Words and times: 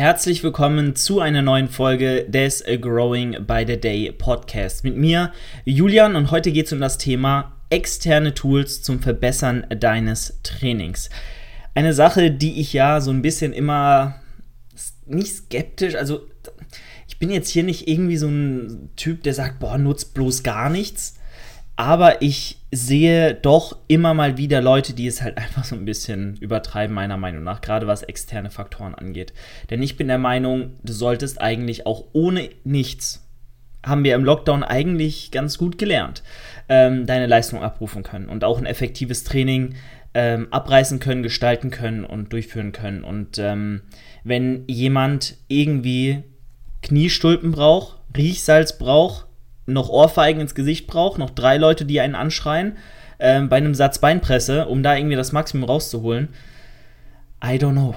Herzlich 0.00 0.42
willkommen 0.42 0.96
zu 0.96 1.20
einer 1.20 1.42
neuen 1.42 1.68
Folge 1.68 2.24
des 2.26 2.64
Growing 2.80 3.44
by 3.46 3.64
the 3.66 3.78
Day 3.78 4.10
Podcast. 4.10 4.82
Mit 4.82 4.96
mir 4.96 5.30
Julian 5.66 6.16
und 6.16 6.30
heute 6.30 6.52
geht 6.52 6.64
es 6.64 6.72
um 6.72 6.80
das 6.80 6.96
Thema 6.96 7.54
externe 7.68 8.32
Tools 8.32 8.80
zum 8.80 9.00
Verbessern 9.00 9.66
deines 9.68 10.40
Trainings. 10.42 11.10
Eine 11.74 11.92
Sache, 11.92 12.30
die 12.30 12.62
ich 12.62 12.72
ja 12.72 13.02
so 13.02 13.10
ein 13.10 13.20
bisschen 13.20 13.52
immer 13.52 14.14
nicht 15.04 15.34
skeptisch, 15.34 15.96
also 15.96 16.26
ich 17.06 17.18
bin 17.18 17.28
jetzt 17.28 17.50
hier 17.50 17.62
nicht 17.62 17.86
irgendwie 17.86 18.16
so 18.16 18.28
ein 18.28 18.88
Typ, 18.96 19.22
der 19.22 19.34
sagt, 19.34 19.58
boah, 19.60 19.76
nutzt 19.76 20.14
bloß 20.14 20.42
gar 20.42 20.70
nichts 20.70 21.20
aber 21.80 22.20
ich 22.20 22.59
sehe 22.72 23.34
doch 23.34 23.78
immer 23.88 24.14
mal 24.14 24.36
wieder 24.36 24.60
Leute, 24.60 24.92
die 24.92 25.06
es 25.06 25.22
halt 25.22 25.36
einfach 25.38 25.64
so 25.64 25.74
ein 25.74 25.84
bisschen 25.84 26.36
übertreiben, 26.36 26.94
meiner 26.94 27.16
Meinung 27.16 27.42
nach, 27.42 27.60
gerade 27.60 27.86
was 27.86 28.02
externe 28.02 28.50
Faktoren 28.50 28.94
angeht. 28.94 29.32
Denn 29.70 29.82
ich 29.82 29.96
bin 29.96 30.08
der 30.08 30.18
Meinung, 30.18 30.74
du 30.82 30.92
solltest 30.92 31.40
eigentlich 31.40 31.86
auch 31.86 32.04
ohne 32.12 32.50
nichts, 32.64 33.26
haben 33.84 34.04
wir 34.04 34.14
im 34.14 34.24
Lockdown 34.24 34.62
eigentlich 34.62 35.30
ganz 35.30 35.56
gut 35.56 35.78
gelernt, 35.78 36.22
ähm, 36.68 37.06
deine 37.06 37.26
Leistung 37.26 37.62
abrufen 37.62 38.02
können 38.02 38.28
und 38.28 38.44
auch 38.44 38.58
ein 38.58 38.66
effektives 38.66 39.24
Training 39.24 39.74
ähm, 40.12 40.48
abreißen 40.50 40.98
können, 40.98 41.22
gestalten 41.22 41.70
können 41.70 42.04
und 42.04 42.32
durchführen 42.32 42.72
können. 42.72 43.04
Und 43.04 43.38
ähm, 43.38 43.82
wenn 44.22 44.64
jemand 44.66 45.36
irgendwie 45.48 46.24
Kniestulpen 46.82 47.52
braucht, 47.52 47.98
Riechsalz 48.16 48.76
braucht, 48.76 49.26
noch 49.72 49.88
Ohrfeigen 49.88 50.40
ins 50.40 50.54
Gesicht 50.54 50.86
braucht, 50.86 51.18
noch 51.18 51.30
drei 51.30 51.56
Leute, 51.56 51.84
die 51.84 52.00
einen 52.00 52.14
anschreien, 52.14 52.76
äh, 53.18 53.40
bei 53.42 53.56
einem 53.56 53.74
Satz 53.74 53.98
Beinpresse, 53.98 54.66
um 54.66 54.82
da 54.82 54.96
irgendwie 54.96 55.16
das 55.16 55.32
Maximum 55.32 55.64
rauszuholen. 55.64 56.28
I 57.42 57.56
don't 57.56 57.72
know. 57.72 57.94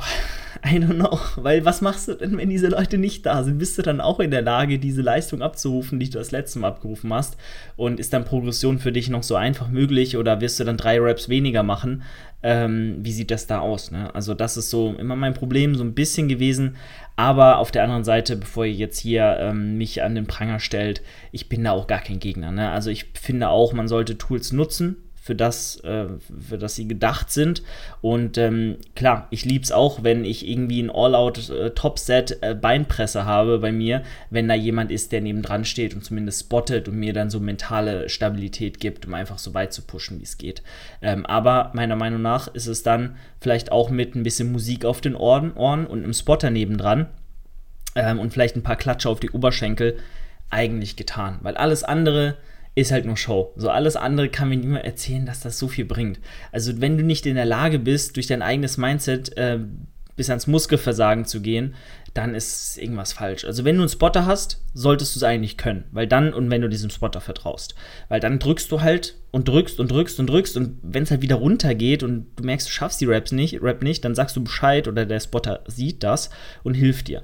I 0.65 0.79
don't 0.79 0.95
know. 0.95 1.19
Weil 1.35 1.65
was 1.65 1.81
machst 1.81 2.07
du 2.07 2.13
denn, 2.13 2.37
wenn 2.37 2.49
diese 2.49 2.69
Leute 2.69 2.97
nicht 2.97 3.25
da 3.25 3.43
sind? 3.43 3.57
Bist 3.57 3.77
du 3.77 3.81
dann 3.81 3.99
auch 3.99 4.21
in 4.21 4.31
der 4.31 4.41
Lage, 4.41 4.79
diese 4.79 5.01
Leistung 5.01 5.41
abzurufen, 5.41 5.99
die 5.99 6.09
du 6.09 6.17
das 6.17 6.31
letzte 6.31 6.59
Mal 6.59 6.69
abgerufen 6.69 7.13
hast? 7.13 7.35
Und 7.75 7.99
ist 7.99 8.13
dann 8.13 8.23
Progression 8.23 8.79
für 8.79 8.93
dich 8.93 9.09
noch 9.09 9.23
so 9.23 9.35
einfach 9.35 9.67
möglich 9.67 10.15
oder 10.15 10.39
wirst 10.39 10.59
du 10.59 10.63
dann 10.63 10.77
drei 10.77 10.99
Raps 10.99 11.27
weniger 11.27 11.63
machen? 11.63 12.03
Ähm, 12.43 12.97
wie 13.01 13.11
sieht 13.11 13.31
das 13.31 13.45
da 13.45 13.59
aus? 13.59 13.91
Ne? 13.91 14.15
Also, 14.15 14.33
das 14.33 14.55
ist 14.55 14.69
so 14.69 14.95
immer 14.97 15.17
mein 15.17 15.33
Problem, 15.33 15.75
so 15.75 15.83
ein 15.83 15.95
bisschen 15.95 16.29
gewesen. 16.29 16.77
Aber 17.17 17.57
auf 17.57 17.71
der 17.71 17.83
anderen 17.83 18.05
Seite, 18.05 18.37
bevor 18.37 18.65
ihr 18.65 18.73
jetzt 18.73 18.99
hier 18.99 19.37
ähm, 19.39 19.77
mich 19.77 20.01
an 20.01 20.15
den 20.15 20.27
Pranger 20.27 20.59
stellt, 20.59 21.01
ich 21.33 21.49
bin 21.49 21.63
da 21.63 21.71
auch 21.71 21.87
gar 21.87 22.01
kein 22.01 22.19
Gegner. 22.19 22.51
Ne? 22.51 22.69
Also, 22.69 22.89
ich 22.89 23.07
finde 23.19 23.49
auch, 23.49 23.73
man 23.73 23.89
sollte 23.89 24.17
Tools 24.17 24.53
nutzen 24.53 24.95
für 25.23 25.35
das, 25.35 25.77
äh, 25.85 26.07
für 26.45 26.57
das 26.57 26.75
sie 26.75 26.85
gedacht 26.85 27.31
sind. 27.31 27.63
Und 28.01 28.37
ähm, 28.37 28.75
klar, 28.93 29.27
ich 29.29 29.45
liebe 29.45 29.63
es 29.63 29.71
auch, 29.71 30.03
wenn 30.03 30.25
ich 30.25 30.45
irgendwie 30.45 30.81
ein 30.83 30.91
All-Out-Top-Set 30.93 32.43
äh, 32.43 32.51
äh, 32.51 32.55
Beinpresse 32.55 33.23
habe 33.23 33.59
bei 33.59 33.71
mir, 33.71 34.03
wenn 34.31 34.49
da 34.49 34.53
jemand 34.53 34.91
ist, 34.91 35.13
der 35.13 35.21
nebendran 35.21 35.63
steht 35.63 35.93
und 35.93 36.03
zumindest 36.03 36.41
spottet 36.41 36.89
und 36.89 36.97
mir 36.97 37.13
dann 37.13 37.29
so 37.29 37.39
mentale 37.39 38.09
Stabilität 38.09 38.81
gibt, 38.81 39.05
um 39.05 39.13
einfach 39.13 39.37
so 39.37 39.53
weit 39.53 39.71
zu 39.71 39.83
pushen, 39.83 40.19
wie 40.19 40.25
es 40.25 40.37
geht. 40.37 40.61
Ähm, 41.01 41.25
aber 41.25 41.71
meiner 41.73 41.95
Meinung 41.95 42.21
nach 42.21 42.49
ist 42.49 42.67
es 42.67 42.83
dann 42.83 43.15
vielleicht 43.39 43.71
auch 43.71 43.89
mit 43.89 44.15
ein 44.15 44.23
bisschen 44.23 44.51
Musik 44.51 44.83
auf 44.83 44.99
den 44.99 45.15
Ohren, 45.15 45.53
Ohren 45.53 45.87
und 45.87 46.03
einem 46.03 46.13
Spotter 46.13 46.49
nebendran 46.49 47.07
ähm, 47.95 48.19
und 48.19 48.33
vielleicht 48.33 48.57
ein 48.57 48.63
paar 48.63 48.75
Klatsche 48.75 49.07
auf 49.07 49.21
die 49.21 49.31
Oberschenkel 49.31 49.97
eigentlich 50.49 50.97
getan. 50.97 51.39
Weil 51.43 51.55
alles 51.55 51.85
andere 51.85 52.35
ist 52.75 52.91
halt 52.91 53.05
nur 53.05 53.17
Show. 53.17 53.53
So 53.55 53.69
alles 53.69 53.95
andere 53.95 54.29
kann 54.29 54.49
mir 54.49 54.57
niemand 54.57 54.85
erzählen, 54.85 55.25
dass 55.25 55.41
das 55.41 55.59
so 55.59 55.67
viel 55.67 55.85
bringt. 55.85 56.19
Also 56.51 56.81
wenn 56.81 56.97
du 56.97 57.03
nicht 57.03 57.25
in 57.25 57.35
der 57.35 57.45
Lage 57.45 57.79
bist, 57.79 58.15
durch 58.15 58.27
dein 58.27 58.41
eigenes 58.41 58.77
Mindset 58.77 59.37
äh, 59.37 59.59
bis 60.15 60.29
ans 60.29 60.47
Muskelversagen 60.47 61.25
zu 61.25 61.41
gehen, 61.41 61.75
dann 62.13 62.35
ist 62.35 62.77
irgendwas 62.77 63.13
falsch. 63.13 63.43
Also 63.43 63.65
wenn 63.65 63.75
du 63.75 63.81
einen 63.81 63.89
Spotter 63.89 64.27
hast, 64.27 64.61
solltest 64.75 65.15
du 65.15 65.19
es 65.19 65.23
eigentlich 65.23 65.57
können, 65.57 65.85
weil 65.91 66.05
dann 66.05 66.33
und 66.33 66.51
wenn 66.51 66.61
du 66.61 66.69
diesem 66.69 66.91
Spotter 66.91 67.21
vertraust, 67.21 67.73
weil 68.07 68.19
dann 68.19 68.37
drückst 68.37 68.71
du 68.71 68.81
halt 68.81 69.15
und 69.31 69.47
drückst 69.47 69.79
und 69.79 69.89
drückst 69.89 70.19
und 70.19 70.27
drückst 70.27 70.57
und 70.57 70.77
wenn 70.83 71.03
es 71.03 71.11
halt 71.11 71.23
wieder 71.23 71.37
runtergeht 71.37 72.03
und 72.03 72.27
du 72.35 72.43
merkst, 72.43 72.67
du 72.67 72.71
schaffst 72.71 73.01
die 73.01 73.05
Raps 73.05 73.31
nicht, 73.31 73.63
Rap 73.63 73.81
nicht, 73.81 74.05
dann 74.05 74.13
sagst 74.13 74.35
du 74.35 74.43
Bescheid 74.43 74.87
oder 74.87 75.05
der 75.07 75.19
Spotter 75.19 75.63
sieht 75.65 76.03
das 76.03 76.29
und 76.61 76.75
hilft 76.75 77.07
dir. 77.07 77.23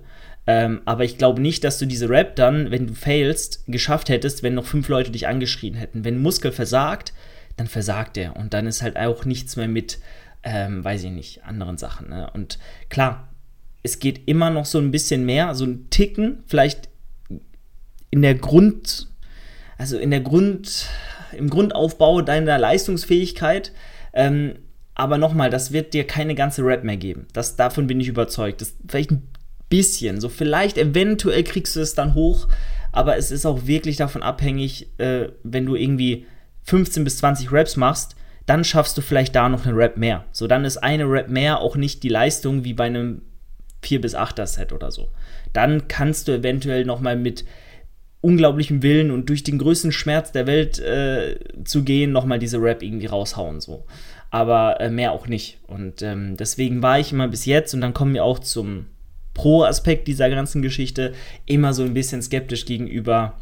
Ähm, 0.51 0.81
aber 0.85 1.03
ich 1.03 1.19
glaube 1.19 1.43
nicht, 1.43 1.63
dass 1.63 1.77
du 1.77 1.85
diese 1.85 2.09
Rap 2.09 2.35
dann, 2.35 2.71
wenn 2.71 2.87
du 2.87 2.95
failst, 2.95 3.65
geschafft 3.67 4.09
hättest, 4.09 4.41
wenn 4.41 4.55
noch 4.55 4.65
fünf 4.65 4.87
Leute 4.89 5.11
dich 5.11 5.27
angeschrien 5.27 5.75
hätten. 5.75 6.03
Wenn 6.03 6.15
ein 6.15 6.23
Muskel 6.23 6.51
versagt, 6.51 7.13
dann 7.55 7.67
versagt 7.67 8.17
er. 8.17 8.35
Und 8.35 8.55
dann 8.55 8.65
ist 8.65 8.81
halt 8.81 8.97
auch 8.97 9.25
nichts 9.25 9.57
mehr 9.57 9.67
mit, 9.67 9.99
ähm, 10.41 10.83
weiß 10.83 11.03
ich 11.03 11.11
nicht, 11.11 11.43
anderen 11.43 11.77
Sachen. 11.77 12.09
Ne? 12.09 12.31
Und 12.33 12.57
klar, 12.89 13.29
es 13.83 13.99
geht 13.99 14.27
immer 14.27 14.49
noch 14.49 14.65
so 14.65 14.79
ein 14.79 14.89
bisschen 14.89 15.23
mehr, 15.23 15.53
so 15.53 15.65
ein 15.65 15.91
Ticken, 15.91 16.43
vielleicht 16.47 16.89
in 18.09 18.23
der 18.23 18.33
Grund, 18.33 19.07
also 19.77 19.99
in 19.99 20.09
der 20.09 20.21
Grund, 20.21 20.87
im 21.31 21.51
Grundaufbau 21.51 22.23
deiner 22.23 22.57
Leistungsfähigkeit. 22.57 23.71
Ähm, 24.13 24.55
aber 24.95 25.19
nochmal, 25.19 25.51
das 25.51 25.73
wird 25.73 25.93
dir 25.93 26.07
keine 26.07 26.33
ganze 26.33 26.63
Rap 26.63 26.83
mehr 26.83 26.97
geben. 26.97 27.27
Das, 27.33 27.55
davon 27.55 27.85
bin 27.85 27.99
ich 27.99 28.07
überzeugt. 28.07 28.61
Das 28.61 28.73
vielleicht 28.87 29.11
ein 29.11 29.27
bisschen. 29.69 30.19
So 30.19 30.29
vielleicht, 30.29 30.77
eventuell 30.77 31.43
kriegst 31.43 31.75
du 31.75 31.79
es 31.79 31.93
dann 31.93 32.15
hoch, 32.15 32.47
aber 32.91 33.17
es 33.17 33.31
ist 33.31 33.45
auch 33.45 33.67
wirklich 33.67 33.97
davon 33.97 34.23
abhängig, 34.23 34.87
äh, 34.97 35.29
wenn 35.43 35.65
du 35.65 35.75
irgendwie 35.75 36.25
15 36.63 37.03
bis 37.03 37.17
20 37.17 37.51
Raps 37.51 37.77
machst, 37.77 38.15
dann 38.45 38.63
schaffst 38.63 38.97
du 38.97 39.01
vielleicht 39.01 39.35
da 39.35 39.47
noch 39.47 39.65
eine 39.65 39.75
Rap 39.75 39.97
mehr. 39.97 40.25
So, 40.31 40.47
dann 40.47 40.65
ist 40.65 40.77
eine 40.77 41.09
Rap 41.09 41.29
mehr 41.29 41.59
auch 41.59 41.75
nicht 41.75 42.01
die 42.01 42.09
Leistung 42.09 42.63
wie 42.63 42.73
bei 42.73 42.85
einem 42.85 43.21
4 43.83 44.01
bis 44.01 44.15
8er 44.15 44.47
Set 44.47 44.73
oder 44.73 44.91
so. 44.91 45.09
Dann 45.53 45.87
kannst 45.87 46.27
du 46.27 46.31
eventuell 46.31 46.85
nochmal 46.85 47.15
mit 47.15 47.45
unglaublichem 48.21 48.83
Willen 48.83 49.11
und 49.11 49.29
durch 49.29 49.43
den 49.43 49.59
größten 49.59 49.91
Schmerz 49.91 50.31
der 50.31 50.47
Welt 50.47 50.79
äh, 50.79 51.39
zu 51.63 51.83
gehen, 51.83 52.11
nochmal 52.11 52.39
diese 52.39 52.61
Rap 52.61 52.83
irgendwie 52.83 53.05
raushauen, 53.05 53.61
so. 53.61 53.85
Aber 54.31 54.79
äh, 54.81 54.89
mehr 54.89 55.13
auch 55.13 55.27
nicht. 55.27 55.59
Und 55.67 56.01
ähm, 56.01 56.35
deswegen 56.35 56.81
war 56.81 56.99
ich 56.99 57.11
immer 57.11 57.27
bis 57.27 57.45
jetzt, 57.45 57.73
und 57.73 57.81
dann 57.81 57.93
kommen 57.93 58.13
wir 58.13 58.23
auch 58.23 58.39
zum 58.39 58.87
Pro-Aspekt 59.39 60.09
dieser 60.09 60.29
ganzen 60.29 60.61
Geschichte 60.61 61.13
immer 61.45 61.71
so 61.71 61.83
ein 61.83 61.93
bisschen 61.93 62.21
skeptisch 62.21 62.65
gegenüber 62.65 63.37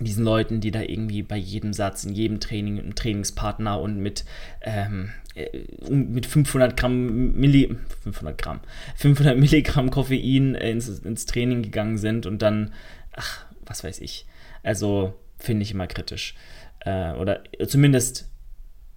diesen 0.00 0.24
Leuten, 0.24 0.60
die 0.60 0.72
da 0.72 0.82
irgendwie 0.82 1.22
bei 1.22 1.36
jedem 1.36 1.72
Satz, 1.72 2.02
in 2.02 2.14
jedem 2.14 2.40
Training 2.40 2.80
einem 2.80 2.96
Trainingspartner 2.96 3.80
und 3.80 3.98
mit, 3.98 4.24
ähm, 4.62 5.10
äh, 5.36 5.60
mit 5.88 6.26
500 6.26 6.76
Gramm 6.76 7.34
Milli, 7.34 7.76
500 8.02 8.42
Gramm, 8.42 8.58
500 8.96 9.38
Milligramm 9.38 9.92
Koffein 9.92 10.56
ins, 10.56 10.88
ins 10.88 11.26
Training 11.26 11.62
gegangen 11.62 11.96
sind 11.96 12.26
und 12.26 12.42
dann, 12.42 12.72
ach, 13.12 13.44
was 13.64 13.84
weiß 13.84 14.00
ich. 14.00 14.26
Also 14.64 15.14
finde 15.38 15.62
ich 15.62 15.70
immer 15.70 15.86
kritisch. 15.86 16.34
Äh, 16.80 17.12
oder 17.12 17.44
zumindest 17.68 18.28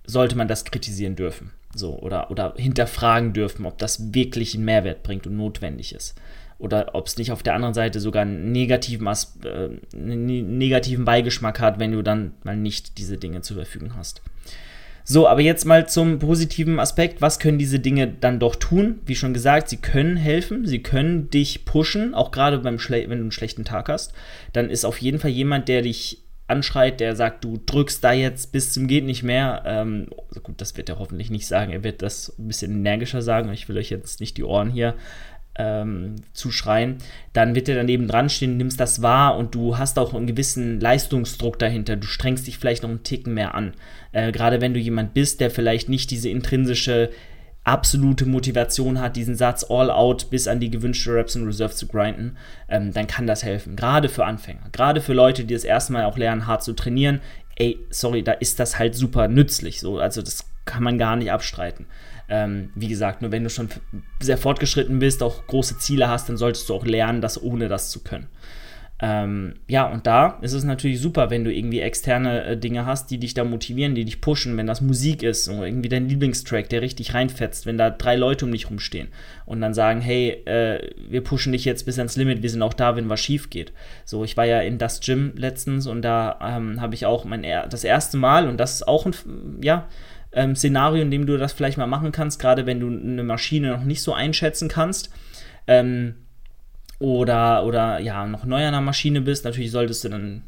sollte 0.03 0.35
man 0.35 0.47
das 0.47 0.65
kritisieren 0.65 1.15
dürfen. 1.15 1.51
So, 1.75 1.97
oder, 1.99 2.29
oder 2.29 2.53
hinterfragen 2.55 3.33
dürfen, 3.33 3.65
ob 3.65 3.77
das 3.77 4.13
wirklich 4.13 4.55
einen 4.55 4.65
Mehrwert 4.65 5.03
bringt 5.03 5.25
und 5.25 5.35
notwendig 5.37 5.93
ist. 5.93 6.15
Oder 6.59 6.93
ob 6.93 7.07
es 7.07 7.17
nicht 7.17 7.31
auf 7.31 7.43
der 7.43 7.55
anderen 7.55 7.73
Seite 7.73 7.99
sogar 7.99 8.21
einen 8.21 8.51
negativen, 8.51 9.07
äh, 9.07 9.69
einen 9.95 10.57
negativen 10.57 11.03
Beigeschmack 11.03 11.59
hat, 11.59 11.79
wenn 11.79 11.91
du 11.91 12.03
dann 12.03 12.33
mal 12.43 12.55
nicht 12.55 12.97
diese 12.97 13.17
Dinge 13.17 13.41
zur 13.41 13.57
Verfügung 13.57 13.95
hast. 13.97 14.21
So, 15.05 15.27
aber 15.27 15.41
jetzt 15.41 15.65
mal 15.65 15.89
zum 15.89 16.19
positiven 16.19 16.79
Aspekt. 16.79 17.21
Was 17.21 17.39
können 17.39 17.57
diese 17.57 17.79
Dinge 17.79 18.07
dann 18.07 18.39
doch 18.39 18.55
tun? 18.55 19.01
Wie 19.05 19.15
schon 19.15 19.33
gesagt, 19.33 19.67
sie 19.67 19.77
können 19.77 20.15
helfen, 20.15 20.65
sie 20.65 20.81
können 20.81 21.29
dich 21.29 21.65
pushen, 21.65 22.13
auch 22.13 22.31
gerade 22.31 22.59
beim 22.59 22.77
wenn 22.77 23.09
du 23.09 23.15
einen 23.15 23.31
schlechten 23.31 23.65
Tag 23.65 23.89
hast. 23.89 24.13
Dann 24.53 24.69
ist 24.69 24.85
auf 24.85 24.99
jeden 24.99 25.19
Fall 25.19 25.31
jemand, 25.31 25.67
der 25.67 25.81
dich 25.81 26.22
anschreit, 26.47 26.99
der 26.99 27.15
sagt, 27.15 27.43
du 27.43 27.59
drückst 27.65 28.03
da 28.03 28.11
jetzt 28.11 28.51
bis 28.51 28.73
zum 28.73 28.87
geht 28.87 29.05
nicht 29.05 29.23
mehr. 29.23 29.63
Ähm, 29.65 30.07
gut, 30.43 30.59
das 30.59 30.75
wird 30.77 30.89
er 30.89 30.99
hoffentlich 30.99 31.29
nicht 31.29 31.47
sagen. 31.47 31.71
Er 31.71 31.83
wird 31.83 32.01
das 32.01 32.33
ein 32.37 32.47
bisschen 32.47 32.71
energischer 32.71 33.21
sagen. 33.21 33.51
Ich 33.53 33.69
will 33.69 33.77
euch 33.77 33.89
jetzt 33.89 34.19
nicht 34.19 34.37
die 34.37 34.43
Ohren 34.43 34.69
hier 34.69 34.95
ähm, 35.55 36.15
zuschreien. 36.33 36.97
Dann 37.31 37.55
wird 37.55 37.69
er 37.69 37.75
daneben 37.75 38.07
dran 38.07 38.29
stehen, 38.29 38.57
nimmst 38.57 38.79
das 38.79 39.01
wahr 39.01 39.37
und 39.37 39.53
du 39.55 39.77
hast 39.77 39.99
auch 39.99 40.13
einen 40.13 40.27
gewissen 40.27 40.79
Leistungsdruck 40.79 41.59
dahinter. 41.59 41.95
Du 41.95 42.07
strengst 42.07 42.47
dich 42.47 42.57
vielleicht 42.57 42.83
noch 42.83 42.89
einen 42.89 43.03
Ticken 43.03 43.33
mehr 43.33 43.55
an. 43.55 43.73
Äh, 44.11 44.31
Gerade 44.31 44.61
wenn 44.61 44.73
du 44.73 44.79
jemand 44.79 45.13
bist, 45.13 45.41
der 45.41 45.51
vielleicht 45.51 45.89
nicht 45.89 46.11
diese 46.11 46.29
intrinsische 46.29 47.11
absolute 47.63 48.25
Motivation 48.25 48.99
hat, 48.99 49.15
diesen 49.15 49.35
Satz 49.35 49.65
all 49.69 49.89
out 49.89 50.29
bis 50.29 50.47
an 50.47 50.59
die 50.59 50.69
gewünschte 50.69 51.13
Reps 51.13 51.35
in 51.35 51.45
Reserve 51.45 51.73
zu 51.73 51.87
grinden, 51.87 52.37
ähm, 52.67 52.91
dann 52.93 53.07
kann 53.07 53.27
das 53.27 53.43
helfen. 53.43 53.75
Gerade 53.75 54.09
für 54.09 54.25
Anfänger, 54.25 54.69
gerade 54.71 55.01
für 55.01 55.13
Leute, 55.13 55.45
die 55.45 55.53
das 55.53 55.63
erste 55.63 55.93
Mal 55.93 56.05
auch 56.05 56.17
lernen, 56.17 56.47
hart 56.47 56.63
zu 56.63 56.73
trainieren. 56.73 57.21
Ey, 57.55 57.79
sorry, 57.89 58.23
da 58.23 58.33
ist 58.33 58.59
das 58.59 58.79
halt 58.79 58.95
super 58.95 59.27
nützlich. 59.27 59.79
So, 59.79 59.99
also 59.99 60.21
das 60.21 60.45
kann 60.65 60.83
man 60.83 60.97
gar 60.97 61.15
nicht 61.15 61.31
abstreiten. 61.31 61.85
Ähm, 62.29 62.71
wie 62.75 62.87
gesagt, 62.87 63.21
nur 63.21 63.31
wenn 63.31 63.43
du 63.43 63.49
schon 63.49 63.69
sehr 64.21 64.37
fortgeschritten 64.37 64.99
bist, 64.99 65.21
auch 65.21 65.45
große 65.47 65.77
Ziele 65.77 66.09
hast, 66.09 66.29
dann 66.29 66.37
solltest 66.37 66.67
du 66.69 66.73
auch 66.73 66.85
lernen, 66.85 67.21
das 67.21 67.41
ohne 67.41 67.67
das 67.67 67.89
zu 67.89 68.01
können. 68.01 68.27
Ähm, 69.05 69.55
ja, 69.67 69.85
und 69.85 70.07
da 70.07 70.39
ist 70.39 70.53
es 70.53 70.63
natürlich 70.63 71.01
super, 71.01 71.29
wenn 71.29 71.43
du 71.43 71.53
irgendwie 71.53 71.81
externe 71.81 72.45
äh, 72.45 72.57
Dinge 72.57 72.85
hast, 72.85 73.11
die 73.11 73.17
dich 73.17 73.33
da 73.33 73.43
motivieren, 73.43 73.95
die 73.95 74.05
dich 74.05 74.21
pushen, 74.21 74.55
wenn 74.55 74.65
das 74.65 74.79
Musik 74.79 75.23
ist 75.23 75.49
oder 75.49 75.67
irgendwie 75.67 75.89
dein 75.89 76.07
Lieblingstrack, 76.07 76.69
der 76.69 76.81
richtig 76.81 77.13
reinfetzt, 77.13 77.65
wenn 77.65 77.77
da 77.77 77.89
drei 77.89 78.15
Leute 78.15 78.45
um 78.45 78.53
dich 78.53 78.69
rumstehen 78.69 79.09
und 79.45 79.59
dann 79.59 79.73
sagen, 79.73 79.99
hey, 79.99 80.29
äh, 80.45 80.89
wir 81.09 81.21
pushen 81.21 81.51
dich 81.51 81.65
jetzt 81.65 81.85
bis 81.85 81.97
ans 81.97 82.15
Limit, 82.15 82.43
wir 82.43 82.49
sind 82.49 82.61
auch 82.61 82.73
da, 82.73 82.95
wenn 82.95 83.09
was 83.09 83.19
schief 83.19 83.49
geht. 83.49 83.73
So, 84.05 84.23
ich 84.23 84.37
war 84.37 84.45
ja 84.45 84.61
in 84.61 84.77
das 84.77 85.01
Gym 85.01 85.33
letztens 85.35 85.85
und 85.85 86.01
da 86.01 86.39
ähm, 86.41 86.79
habe 86.79 86.95
ich 86.95 87.05
auch 87.05 87.25
mein 87.25 87.43
das 87.43 87.83
erste 87.83 88.15
Mal 88.15 88.47
und 88.47 88.55
das 88.55 88.75
ist 88.75 88.87
auch 88.87 89.05
ein, 89.05 89.13
ja, 89.61 89.89
ähm, 90.31 90.55
Szenario, 90.55 91.01
in 91.01 91.11
dem 91.11 91.25
du 91.25 91.37
das 91.37 91.51
vielleicht 91.51 91.77
mal 91.77 91.87
machen 91.87 92.13
kannst, 92.13 92.39
gerade 92.39 92.65
wenn 92.65 92.79
du 92.79 92.87
eine 92.87 93.23
Maschine 93.23 93.71
noch 93.71 93.83
nicht 93.83 94.01
so 94.01 94.13
einschätzen 94.13 94.69
kannst. 94.69 95.09
Ähm, 95.67 96.15
oder, 97.03 97.65
oder 97.65 97.99
ja, 97.99 98.25
noch 98.25 98.45
neu 98.45 98.65
an 98.65 98.71
der 98.71 98.79
Maschine 98.79 99.19
bist, 99.19 99.43
natürlich 99.43 99.71
solltest 99.71 100.05
du 100.05 100.09
dann 100.09 100.43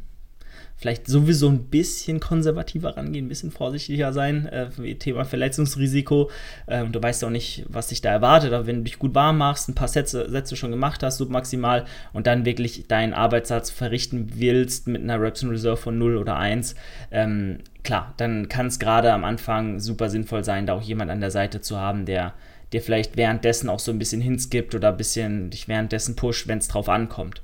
vielleicht 0.77 1.05
sowieso 1.05 1.49
ein 1.49 1.65
bisschen 1.65 2.21
konservativer 2.21 2.95
rangehen, 2.95 3.25
ein 3.25 3.29
bisschen 3.29 3.51
vorsichtiger 3.51 4.13
sein, 4.13 4.45
äh, 4.47 4.95
Thema 4.95 5.25
Verletzungsrisiko. 5.25 6.31
Ähm, 6.69 6.93
du 6.93 7.03
weißt 7.03 7.25
auch 7.25 7.29
nicht, 7.29 7.65
was 7.67 7.87
dich 7.87 7.99
da 7.99 8.09
erwartet, 8.09 8.53
aber 8.53 8.67
wenn 8.67 8.77
du 8.77 8.83
dich 8.83 8.99
gut 8.99 9.13
warm 9.13 9.37
machst, 9.37 9.67
ein 9.67 9.75
paar 9.75 9.89
Sätze, 9.89 10.29
Sätze 10.29 10.55
schon 10.55 10.71
gemacht 10.71 11.03
hast, 11.03 11.17
submaximal, 11.17 11.83
und 12.13 12.25
dann 12.25 12.45
wirklich 12.45 12.87
deinen 12.87 13.13
Arbeitssatz 13.13 13.69
verrichten 13.69 14.31
willst 14.35 14.87
mit 14.87 15.01
einer 15.01 15.19
Reps 15.19 15.43
in 15.43 15.49
Reserve 15.49 15.75
von 15.77 15.97
0 15.97 16.15
oder 16.15 16.37
1, 16.37 16.75
ähm, 17.11 17.57
klar, 17.83 18.13
dann 18.15 18.47
kann 18.47 18.67
es 18.67 18.79
gerade 18.79 19.11
am 19.11 19.25
Anfang 19.25 19.81
super 19.81 20.09
sinnvoll 20.09 20.45
sein, 20.45 20.65
da 20.65 20.73
auch 20.73 20.81
jemand 20.81 21.11
an 21.11 21.19
der 21.19 21.31
Seite 21.31 21.59
zu 21.59 21.77
haben, 21.77 22.05
der 22.05 22.33
dir 22.75 22.81
vielleicht 22.81 23.17
währenddessen 23.17 23.69
auch 23.69 23.79
so 23.79 23.91
ein 23.91 23.99
bisschen 23.99 24.21
hinskippt 24.21 24.75
oder 24.75 24.89
ein 24.89 24.97
bisschen 24.97 25.49
dich 25.49 25.67
währenddessen 25.67 26.15
pusht, 26.15 26.47
wenn 26.47 26.59
es 26.59 26.67
drauf 26.67 26.89
ankommt. 26.89 27.41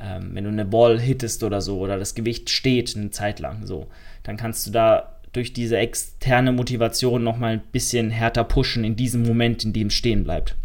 Ähm, 0.00 0.30
wenn 0.32 0.44
du 0.44 0.50
eine 0.50 0.72
Wall 0.72 0.98
hittest 0.98 1.44
oder 1.44 1.60
so 1.60 1.78
oder 1.78 1.98
das 1.98 2.14
Gewicht 2.14 2.48
steht 2.48 2.96
eine 2.96 3.10
Zeit 3.10 3.38
lang 3.40 3.66
so, 3.66 3.88
dann 4.22 4.36
kannst 4.36 4.66
du 4.66 4.70
da 4.70 5.20
durch 5.32 5.52
diese 5.52 5.76
externe 5.76 6.50
Motivation 6.50 7.22
nochmal 7.22 7.52
ein 7.54 7.62
bisschen 7.72 8.10
härter 8.10 8.42
pushen 8.42 8.82
in 8.82 8.96
diesem 8.96 9.22
Moment, 9.22 9.64
in 9.64 9.72
dem 9.72 9.88
es 9.88 9.94
stehen 9.94 10.24
bleibt. 10.24 10.56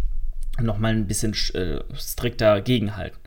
Und 0.57 0.65
nochmal 0.65 0.93
ein 0.93 1.07
bisschen 1.07 1.33
äh, 1.53 1.81
strikter 1.93 2.61
gegenhalten. 2.61 3.19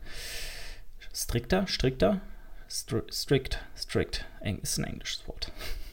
Strikter? 1.13 1.67
Strikter? 1.67 2.19
Stri 2.67 3.01
strict. 3.11 3.59
Strict. 3.75 4.25
Ist 4.61 4.79
ein 4.79 4.85
englisches 4.85 5.27
Wort. 5.27 5.51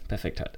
Perfekt 0.08 0.40
halt. 0.40 0.52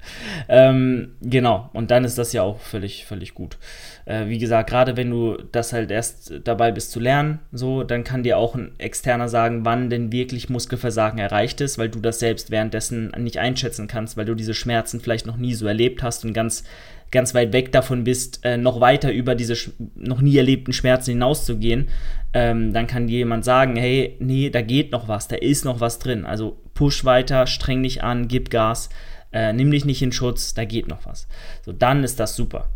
Ähm, 0.49 1.13
genau, 1.23 1.71
und 1.73 1.91
dann 1.91 2.05
ist 2.05 2.19
das 2.19 2.35
ja 2.35 2.43
auch 2.43 2.61
völlig, 2.61 3.07
völlig 3.07 3.35
gut. 3.35 3.57
Äh, 4.05 4.27
wie 4.27 4.39
gesagt, 4.39 4.69
gerade 4.69 4.97
wenn 4.97 5.11
du 5.11 5.39
das 5.53 5.73
halt 5.73 5.91
erst 5.91 6.33
dabei 6.45 6.71
bist 6.71 6.93
zu 6.93 7.01
lernen, 7.01 7.39
so, 7.51 7.83
dann 7.83 8.05
kann 8.05 8.23
dir 8.23 8.37
auch 8.37 8.55
ein 8.55 8.73
Externer 8.79 9.29
sagen, 9.29 9.65
wann 9.65 9.89
denn 9.89 10.13
wirklich 10.13 10.51
Muskelversagen 10.51 11.19
erreicht 11.19 11.63
ist, 11.63 11.79
weil 11.79 11.89
du 11.89 12.01
das 12.01 12.19
selbst 12.19 12.51
währenddessen 12.51 13.13
nicht 13.17 13.39
einschätzen 13.39 13.89
kannst, 13.89 14.19
weil 14.19 14.27
du 14.27 14.35
diese 14.35 14.55
Schmerzen 14.55 15.01
vielleicht 15.01 15.27
noch 15.27 15.39
nie 15.39 15.55
so 15.55 15.67
erlebt 15.67 16.03
hast 16.03 16.27
und 16.27 16.35
ganz, 16.35 16.65
ganz 17.11 17.35
weit 17.35 17.55
weg 17.55 17.73
davon 17.73 18.05
bist, 18.05 18.45
äh, 18.45 18.59
noch 18.59 18.81
weiter 18.81 19.13
über 19.13 19.35
diese 19.35 19.57
noch 19.95 20.21
nie 20.21 20.37
erlebten 20.37 20.75
Schmerzen 20.75 21.13
hinauszugehen. 21.13 21.89
Ähm, 22.35 22.75
dann 22.75 22.87
kann 22.87 23.07
dir 23.07 23.19
jemand 23.19 23.47
sagen, 23.47 23.77
hey, 23.77 24.17
nee, 24.19 24.51
da 24.51 24.61
geht 24.61 24.93
noch 24.93 25.09
was, 25.09 25.29
da 25.29 25.37
ist 25.37 25.65
noch 25.65 25.81
was 25.81 25.99
drin. 25.99 26.27
Also 26.27 26.59
push 26.75 27.07
weiter, 27.07 27.47
streng 27.47 27.83
dich 27.83 28.05
an, 28.05 28.29
gib 28.29 28.51
Gas 28.51 28.91
äh, 29.33 29.53
nimm 29.53 29.71
dich 29.71 29.85
nicht 29.85 30.03
in 30.03 30.13
Schutz, 30.13 30.55
da 30.55 30.65
geht 30.65 30.89
noch 30.89 31.05
was. 31.07 31.27
So, 31.65 31.73
dann 31.73 32.05
ist 32.05 32.21
das 32.21 32.37
super. 32.37 32.69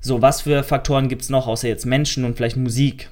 So, 0.00 0.22
was 0.22 0.42
für 0.42 0.62
Faktoren 0.62 1.08
gibt 1.08 1.22
es 1.22 1.30
noch, 1.30 1.46
außer 1.46 1.68
jetzt 1.68 1.86
Menschen 1.86 2.24
und 2.24 2.36
vielleicht 2.36 2.56
Musik? 2.56 3.10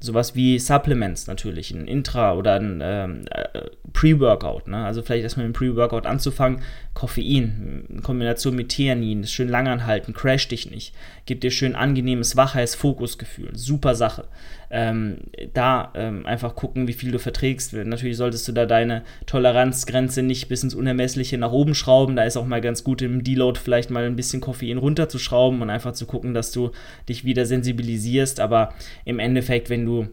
Sowas 0.00 0.34
wie 0.34 0.58
Supplements 0.58 1.26
natürlich, 1.26 1.72
ein 1.72 1.86
Intra- 1.86 2.34
oder 2.34 2.54
ein 2.54 2.80
ähm, 2.82 3.24
äh, 3.30 3.68
Pre-Workout. 3.92 4.68
Ne? 4.68 4.84
Also 4.84 5.02
vielleicht 5.02 5.24
erstmal 5.24 5.46
mit 5.46 5.56
dem 5.56 5.58
Pre-Workout 5.58 6.06
anzufangen. 6.06 6.62
Koffein 6.94 7.84
in 7.88 8.02
Kombination 8.02 8.56
mit 8.56 8.70
Theanin, 8.70 9.22
ist 9.22 9.32
schön 9.32 9.48
langanhalten, 9.48 10.14
crash 10.14 10.48
dich 10.48 10.68
nicht, 10.68 10.94
gibt 11.26 11.44
dir 11.44 11.52
schön 11.52 11.76
angenehmes, 11.76 12.36
waches 12.36 12.74
Fokusgefühl. 12.74 13.50
Super 13.54 13.94
Sache. 13.94 14.24
Ähm, 14.70 15.18
da 15.54 15.92
ähm, 15.94 16.26
einfach 16.26 16.54
gucken, 16.54 16.88
wie 16.88 16.92
viel 16.92 17.10
du 17.10 17.18
verträgst. 17.18 17.72
Natürlich 17.72 18.18
solltest 18.18 18.46
du 18.48 18.52
da 18.52 18.66
deine 18.66 19.02
Toleranzgrenze 19.26 20.22
nicht 20.22 20.48
bis 20.48 20.62
ins 20.62 20.74
Unermessliche 20.74 21.38
nach 21.38 21.52
oben 21.52 21.74
schrauben. 21.74 22.16
Da 22.16 22.24
ist 22.24 22.36
auch 22.36 22.44
mal 22.44 22.60
ganz 22.60 22.84
gut 22.84 23.00
im 23.00 23.24
Deload 23.24 23.58
vielleicht 23.58 23.90
mal 23.90 24.04
ein 24.04 24.16
bisschen 24.16 24.40
Koffein 24.42 24.76
runterzuschrauben 24.76 25.62
und 25.62 25.70
einfach 25.70 25.92
zu 25.92 26.04
gucken, 26.04 26.34
dass 26.34 26.52
du 26.52 26.72
dich 27.08 27.24
wieder 27.24 27.46
sensibilisierst. 27.46 28.40
Aber 28.40 28.74
im 29.06 29.20
Endeffekt, 29.20 29.70
wenn 29.70 29.86
du 29.88 30.08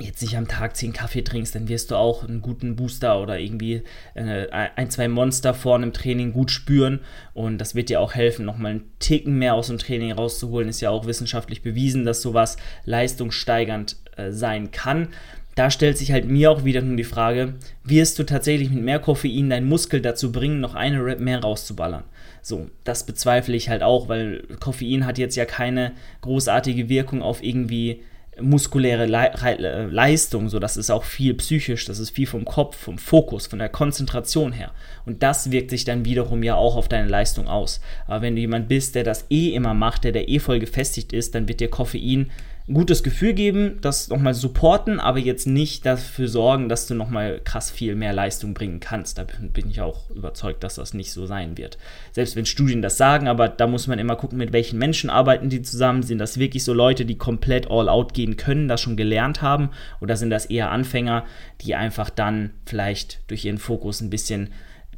jetzt 0.00 0.22
nicht 0.22 0.36
am 0.36 0.46
Tag 0.46 0.76
10 0.76 0.92
Kaffee 0.92 1.22
trinkst, 1.22 1.54
dann 1.54 1.68
wirst 1.68 1.90
du 1.90 1.96
auch 1.96 2.22
einen 2.22 2.40
guten 2.40 2.76
Booster 2.76 3.20
oder 3.20 3.38
irgendwie 3.40 3.82
äh, 4.14 4.46
ein, 4.50 4.90
zwei 4.90 5.08
Monster 5.08 5.54
vor 5.54 5.74
einem 5.74 5.92
Training 5.92 6.32
gut 6.32 6.50
spüren 6.50 7.00
und 7.34 7.58
das 7.58 7.74
wird 7.74 7.88
dir 7.88 8.00
auch 8.00 8.14
helfen, 8.14 8.44
nochmal 8.44 8.72
einen 8.72 8.92
Ticken 9.00 9.38
mehr 9.38 9.54
aus 9.54 9.66
dem 9.66 9.78
Training 9.78 10.12
rauszuholen. 10.12 10.68
Ist 10.68 10.80
ja 10.80 10.90
auch 10.90 11.06
wissenschaftlich 11.06 11.62
bewiesen, 11.62 12.04
dass 12.04 12.22
sowas 12.22 12.58
leistungssteigernd 12.84 13.96
äh, 14.16 14.30
sein 14.30 14.70
kann. 14.70 15.08
Da 15.56 15.72
stellt 15.72 15.98
sich 15.98 16.12
halt 16.12 16.26
mir 16.28 16.52
auch 16.52 16.64
wieder 16.64 16.82
nur 16.82 16.96
die 16.96 17.02
Frage, 17.02 17.54
wirst 17.82 18.20
du 18.20 18.22
tatsächlich 18.22 18.70
mit 18.70 18.84
mehr 18.84 19.00
Koffein 19.00 19.50
deinen 19.50 19.66
Muskel 19.66 20.00
dazu 20.00 20.30
bringen, 20.30 20.60
noch 20.60 20.76
eine 20.76 21.04
Rep 21.04 21.18
mehr 21.18 21.40
rauszuballern? 21.40 22.04
So, 22.42 22.70
das 22.84 23.04
bezweifle 23.04 23.56
ich 23.56 23.68
halt 23.68 23.82
auch, 23.82 24.08
weil 24.08 24.44
Koffein 24.60 25.04
hat 25.04 25.18
jetzt 25.18 25.34
ja 25.34 25.44
keine 25.44 25.92
großartige 26.20 26.88
Wirkung 26.88 27.22
auf 27.22 27.42
irgendwie 27.42 28.02
muskuläre 28.40 29.06
Le 29.06 29.30
Le 29.58 29.88
Leistung, 29.90 30.48
so 30.48 30.58
das 30.58 30.76
ist 30.76 30.90
auch 30.90 31.04
viel 31.04 31.34
psychisch, 31.34 31.84
das 31.84 31.98
ist 31.98 32.10
viel 32.10 32.26
vom 32.26 32.44
Kopf, 32.44 32.76
vom 32.76 32.98
Fokus, 32.98 33.46
von 33.46 33.58
der 33.58 33.68
Konzentration 33.68 34.52
her. 34.52 34.72
Und 35.06 35.22
das 35.22 35.50
wirkt 35.50 35.70
sich 35.70 35.84
dann 35.84 36.04
wiederum 36.04 36.42
ja 36.42 36.54
auch 36.54 36.76
auf 36.76 36.88
deine 36.88 37.08
Leistung 37.08 37.48
aus. 37.48 37.80
Aber 38.06 38.22
wenn 38.22 38.34
du 38.34 38.40
jemand 38.40 38.68
bist, 38.68 38.94
der 38.94 39.04
das 39.04 39.26
eh 39.30 39.54
immer 39.54 39.74
macht, 39.74 40.04
der 40.04 40.12
der 40.12 40.28
eh 40.28 40.38
voll 40.38 40.58
gefestigt 40.58 41.12
ist, 41.12 41.34
dann 41.34 41.48
wird 41.48 41.60
dir 41.60 41.68
Koffein 41.68 42.30
gutes 42.72 43.02
Gefühl 43.02 43.32
geben, 43.32 43.78
das 43.80 44.08
nochmal 44.08 44.34
supporten, 44.34 45.00
aber 45.00 45.18
jetzt 45.18 45.46
nicht 45.46 45.86
dafür 45.86 46.28
sorgen, 46.28 46.68
dass 46.68 46.86
du 46.86 46.94
nochmal 46.94 47.40
krass 47.42 47.70
viel 47.70 47.94
mehr 47.94 48.12
Leistung 48.12 48.52
bringen 48.54 48.78
kannst. 48.78 49.18
Da 49.18 49.24
bin 49.40 49.70
ich 49.70 49.80
auch 49.80 50.10
überzeugt, 50.10 50.62
dass 50.62 50.74
das 50.74 50.92
nicht 50.92 51.12
so 51.12 51.26
sein 51.26 51.56
wird. 51.56 51.78
Selbst 52.12 52.36
wenn 52.36 52.46
Studien 52.46 52.82
das 52.82 52.98
sagen, 52.98 53.26
aber 53.26 53.48
da 53.48 53.66
muss 53.66 53.86
man 53.86 53.98
immer 53.98 54.16
gucken, 54.16 54.38
mit 54.38 54.52
welchen 54.52 54.78
Menschen 54.78 55.08
arbeiten 55.08 55.48
die 55.48 55.62
zusammen. 55.62 56.02
Sind 56.02 56.18
das 56.18 56.38
wirklich 56.38 56.64
so 56.64 56.74
Leute, 56.74 57.06
die 57.06 57.16
komplett 57.16 57.70
all 57.70 57.88
out 57.88 58.12
gehen 58.12 58.36
können, 58.36 58.68
das 58.68 58.82
schon 58.82 58.96
gelernt 58.96 59.40
haben? 59.40 59.70
Oder 60.00 60.16
sind 60.16 60.30
das 60.30 60.46
eher 60.46 60.70
Anfänger, 60.70 61.24
die 61.62 61.74
einfach 61.74 62.10
dann 62.10 62.50
vielleicht 62.66 63.20
durch 63.28 63.44
ihren 63.44 63.58
Fokus 63.58 64.00
ein 64.00 64.10
bisschen 64.10 64.50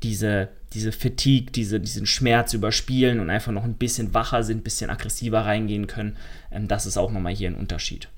diese, 0.02 0.48
diese 0.72 0.92
Fatigue, 0.92 1.50
diese, 1.50 1.80
diesen 1.80 2.06
Schmerz 2.06 2.54
überspielen 2.54 3.20
und 3.20 3.30
einfach 3.30 3.52
noch 3.52 3.64
ein 3.64 3.74
bisschen 3.74 4.14
wacher 4.14 4.42
sind, 4.42 4.58
ein 4.58 4.64
bisschen 4.64 4.90
aggressiver 4.90 5.40
reingehen 5.40 5.86
können. 5.86 6.16
Ähm, 6.50 6.68
das 6.68 6.86
ist 6.86 6.96
auch 6.96 7.10
nochmal 7.10 7.34
hier 7.34 7.48
ein 7.48 7.56
Unterschied. 7.56 8.08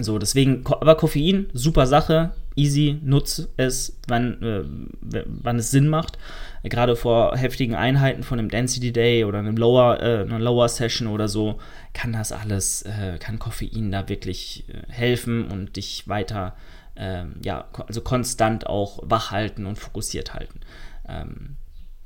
So, 0.00 0.18
deswegen, 0.18 0.64
aber 0.64 0.96
Koffein, 0.96 1.48
super 1.52 1.86
Sache, 1.86 2.32
easy, 2.54 3.00
nutz 3.02 3.48
es, 3.56 3.98
wann, 4.06 4.42
äh, 4.42 5.24
wann 5.26 5.58
es 5.58 5.72
Sinn 5.72 5.88
macht. 5.88 6.18
Gerade 6.62 6.94
vor 6.94 7.36
heftigen 7.36 7.74
Einheiten 7.74 8.22
von 8.22 8.38
einem 8.38 8.48
Density 8.48 8.92
Day 8.92 9.24
oder 9.24 9.40
einem 9.40 9.56
Lower, 9.56 10.00
äh, 10.00 10.22
einer 10.22 10.38
Lower 10.38 10.68
Session 10.68 11.08
oder 11.08 11.26
so, 11.28 11.58
kann 11.94 12.12
das 12.12 12.30
alles, 12.30 12.82
äh, 12.82 13.18
kann 13.18 13.40
Koffein 13.40 13.90
da 13.90 14.08
wirklich 14.08 14.64
äh, 14.68 14.92
helfen 14.92 15.48
und 15.50 15.76
dich 15.76 16.06
weiter, 16.06 16.54
ähm, 16.94 17.34
ja, 17.44 17.68
also 17.86 18.00
konstant 18.00 18.66
auch 18.68 19.00
wach 19.02 19.32
halten 19.32 19.66
und 19.66 19.78
fokussiert 19.78 20.34
halten. 20.34 20.60
Ähm, 21.08 21.56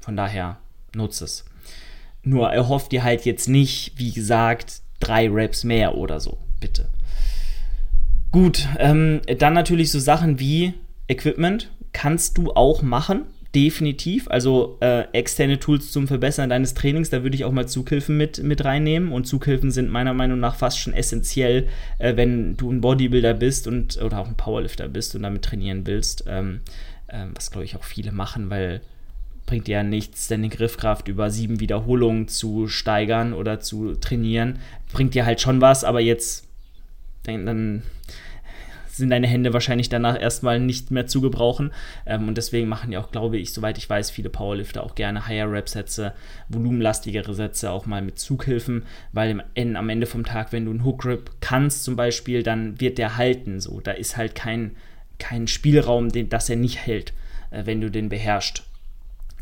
von 0.02 0.16
daher 0.16 0.58
nutze 0.94 1.24
es. 1.24 1.44
Nur 2.22 2.50
erhofft 2.50 2.92
dir 2.92 3.02
halt 3.02 3.24
jetzt 3.24 3.48
nicht, 3.48 3.94
wie 3.96 4.12
gesagt, 4.12 4.82
drei 5.00 5.28
Raps 5.30 5.64
mehr 5.64 5.96
oder 5.96 6.20
so, 6.20 6.38
bitte. 6.60 6.88
Gut, 8.30 8.68
ähm, 8.78 9.20
dann 9.38 9.54
natürlich 9.54 9.90
so 9.90 9.98
Sachen 9.98 10.38
wie 10.38 10.74
Equipment 11.08 11.70
kannst 11.92 12.38
du 12.38 12.52
auch 12.52 12.82
machen, 12.82 13.26
definitiv. 13.54 14.28
Also 14.28 14.78
äh, 14.80 15.02
externe 15.12 15.58
Tools 15.58 15.92
zum 15.92 16.08
Verbessern 16.08 16.48
deines 16.48 16.74
Trainings, 16.74 17.10
da 17.10 17.22
würde 17.22 17.36
ich 17.36 17.44
auch 17.44 17.52
mal 17.52 17.68
Zughilfen 17.68 18.16
mit, 18.16 18.42
mit 18.42 18.64
reinnehmen. 18.64 19.12
Und 19.12 19.26
Zughilfen 19.26 19.70
sind 19.70 19.90
meiner 19.90 20.14
Meinung 20.14 20.40
nach 20.40 20.56
fast 20.56 20.78
schon 20.78 20.94
essentiell, 20.94 21.68
äh, 21.98 22.16
wenn 22.16 22.56
du 22.56 22.70
ein 22.70 22.80
Bodybuilder 22.80 23.34
bist 23.34 23.66
und 23.66 24.00
oder 24.00 24.20
auch 24.20 24.28
ein 24.28 24.36
Powerlifter 24.36 24.88
bist 24.88 25.14
und 25.14 25.22
damit 25.22 25.42
trainieren 25.42 25.86
willst. 25.86 26.24
Ähm, 26.26 26.60
äh, 27.08 27.26
was 27.34 27.50
glaube 27.50 27.64
ich 27.64 27.76
auch 27.76 27.84
viele 27.84 28.12
machen, 28.12 28.48
weil 28.48 28.80
bringt 29.46 29.68
ja 29.68 29.82
nichts, 29.82 30.28
deine 30.28 30.48
Griffkraft 30.48 31.08
über 31.08 31.30
sieben 31.30 31.60
Wiederholungen 31.60 32.28
zu 32.28 32.68
steigern 32.68 33.32
oder 33.32 33.60
zu 33.60 33.94
trainieren. 33.94 34.58
Bringt 34.92 35.14
dir 35.14 35.26
halt 35.26 35.40
schon 35.40 35.60
was, 35.60 35.84
aber 35.84 36.00
jetzt 36.00 36.46
dann, 37.24 37.82
sind 38.88 39.10
deine 39.10 39.26
Hände 39.26 39.52
wahrscheinlich 39.52 39.88
danach 39.88 40.20
erstmal 40.20 40.60
nicht 40.60 40.90
mehr 40.90 41.06
zu 41.06 41.20
gebrauchen. 41.20 41.72
Ähm, 42.04 42.28
und 42.28 42.36
deswegen 42.36 42.68
machen 42.68 42.92
ja 42.92 43.00
auch, 43.00 43.10
glaube 43.10 43.38
ich, 43.38 43.52
soweit 43.52 43.78
ich 43.78 43.88
weiß, 43.88 44.10
viele 44.10 44.28
Powerlifter 44.28 44.82
auch 44.82 44.94
gerne 44.94 45.26
Higher-Rap-Sätze, 45.26 46.12
volumenlastigere 46.48 47.34
Sätze 47.34 47.70
auch 47.70 47.86
mal 47.86 48.02
mit 48.02 48.18
Zughilfen, 48.18 48.84
weil 49.12 49.42
am 49.54 49.88
Ende 49.88 50.06
vom 50.06 50.24
Tag, 50.24 50.52
wenn 50.52 50.66
du 50.66 50.70
einen 50.70 50.84
Hook-Grip 50.84 51.30
kannst 51.40 51.84
zum 51.84 51.96
Beispiel, 51.96 52.42
dann 52.42 52.80
wird 52.80 52.98
der 52.98 53.16
halten. 53.16 53.60
So, 53.60 53.80
da 53.80 53.92
ist 53.92 54.16
halt 54.16 54.34
kein 54.34 54.76
keinen 55.22 55.46
Spielraum, 55.46 56.10
den, 56.10 56.28
dass 56.28 56.50
er 56.50 56.56
nicht 56.56 56.84
hält, 56.84 57.12
äh, 57.50 57.64
wenn 57.64 57.80
du 57.80 57.90
den 57.90 58.08
beherrschst 58.08 58.64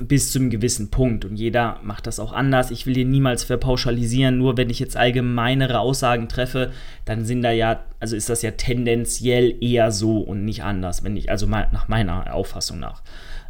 bis 0.01 0.33
zu 0.33 0.39
einem 0.39 0.51
gewissen 0.51 0.91
Punkt. 0.91 1.25
Und 1.25 1.37
jeder 1.37 1.79
macht 1.83 2.07
das 2.07 2.19
auch 2.19 2.33
anders. 2.33 2.71
Ich 2.71 2.87
will 2.87 2.95
hier 2.95 3.05
niemals 3.05 3.45
verpauschalisieren. 3.45 4.39
Nur 4.39 4.57
wenn 4.57 4.71
ich 4.71 4.79
jetzt 4.79 4.97
allgemeinere 4.97 5.79
Aussagen 5.79 6.29
treffe, 6.29 6.73
dann 7.05 7.25
sind 7.25 7.43
da 7.43 7.51
ja, 7.51 7.85
also 8.01 8.17
ist 8.17 8.29
das 8.29 8.43
ja 8.43 8.53
tendenziell 8.53 9.63
eher 9.63 9.93
so 9.93 10.19
und 10.19 10.45
nicht 10.45 10.63
anders, 10.63 11.05
wenn 11.05 11.17
ich, 11.17 11.31
also 11.31 11.47
mal 11.47 11.69
nach 11.73 11.89
meiner 11.89 12.35
Auffassung 12.35 12.79
nach. 12.79 13.03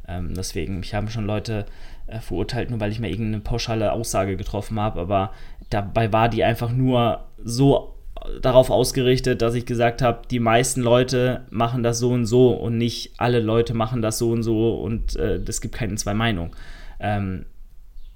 Ähm, 0.08 0.34
deswegen, 0.34 0.80
mich 0.80 0.94
haben 0.94 1.08
schon 1.08 1.26
Leute 1.26 1.66
äh, 2.06 2.18
verurteilt, 2.18 2.70
nur 2.70 2.80
weil 2.80 2.90
ich 2.90 3.00
mir 3.00 3.08
irgendeine 3.08 3.40
pauschale 3.40 3.92
Aussage 3.92 4.36
getroffen 4.36 4.80
habe, 4.80 5.00
aber 5.00 5.32
dabei 5.70 6.12
war 6.12 6.28
die 6.28 6.42
einfach 6.42 6.72
nur 6.72 7.26
so 7.42 7.94
darauf 8.40 8.70
ausgerichtet, 8.70 9.42
dass 9.42 9.54
ich 9.54 9.66
gesagt 9.66 10.02
habe, 10.02 10.22
die 10.30 10.40
meisten 10.40 10.82
Leute 10.82 11.44
machen 11.50 11.82
das 11.82 11.98
so 11.98 12.10
und 12.10 12.26
so 12.26 12.50
und 12.50 12.76
nicht 12.76 13.12
alle 13.18 13.40
Leute 13.40 13.74
machen 13.74 14.02
das 14.02 14.18
so 14.18 14.30
und 14.30 14.42
so 14.42 14.74
und 14.74 15.16
es 15.16 15.58
äh, 15.58 15.60
gibt 15.62 15.74
keine 15.74 15.94
zwei 15.94 16.14
Meinungen. 16.14 16.52
Ähm, 16.98 17.46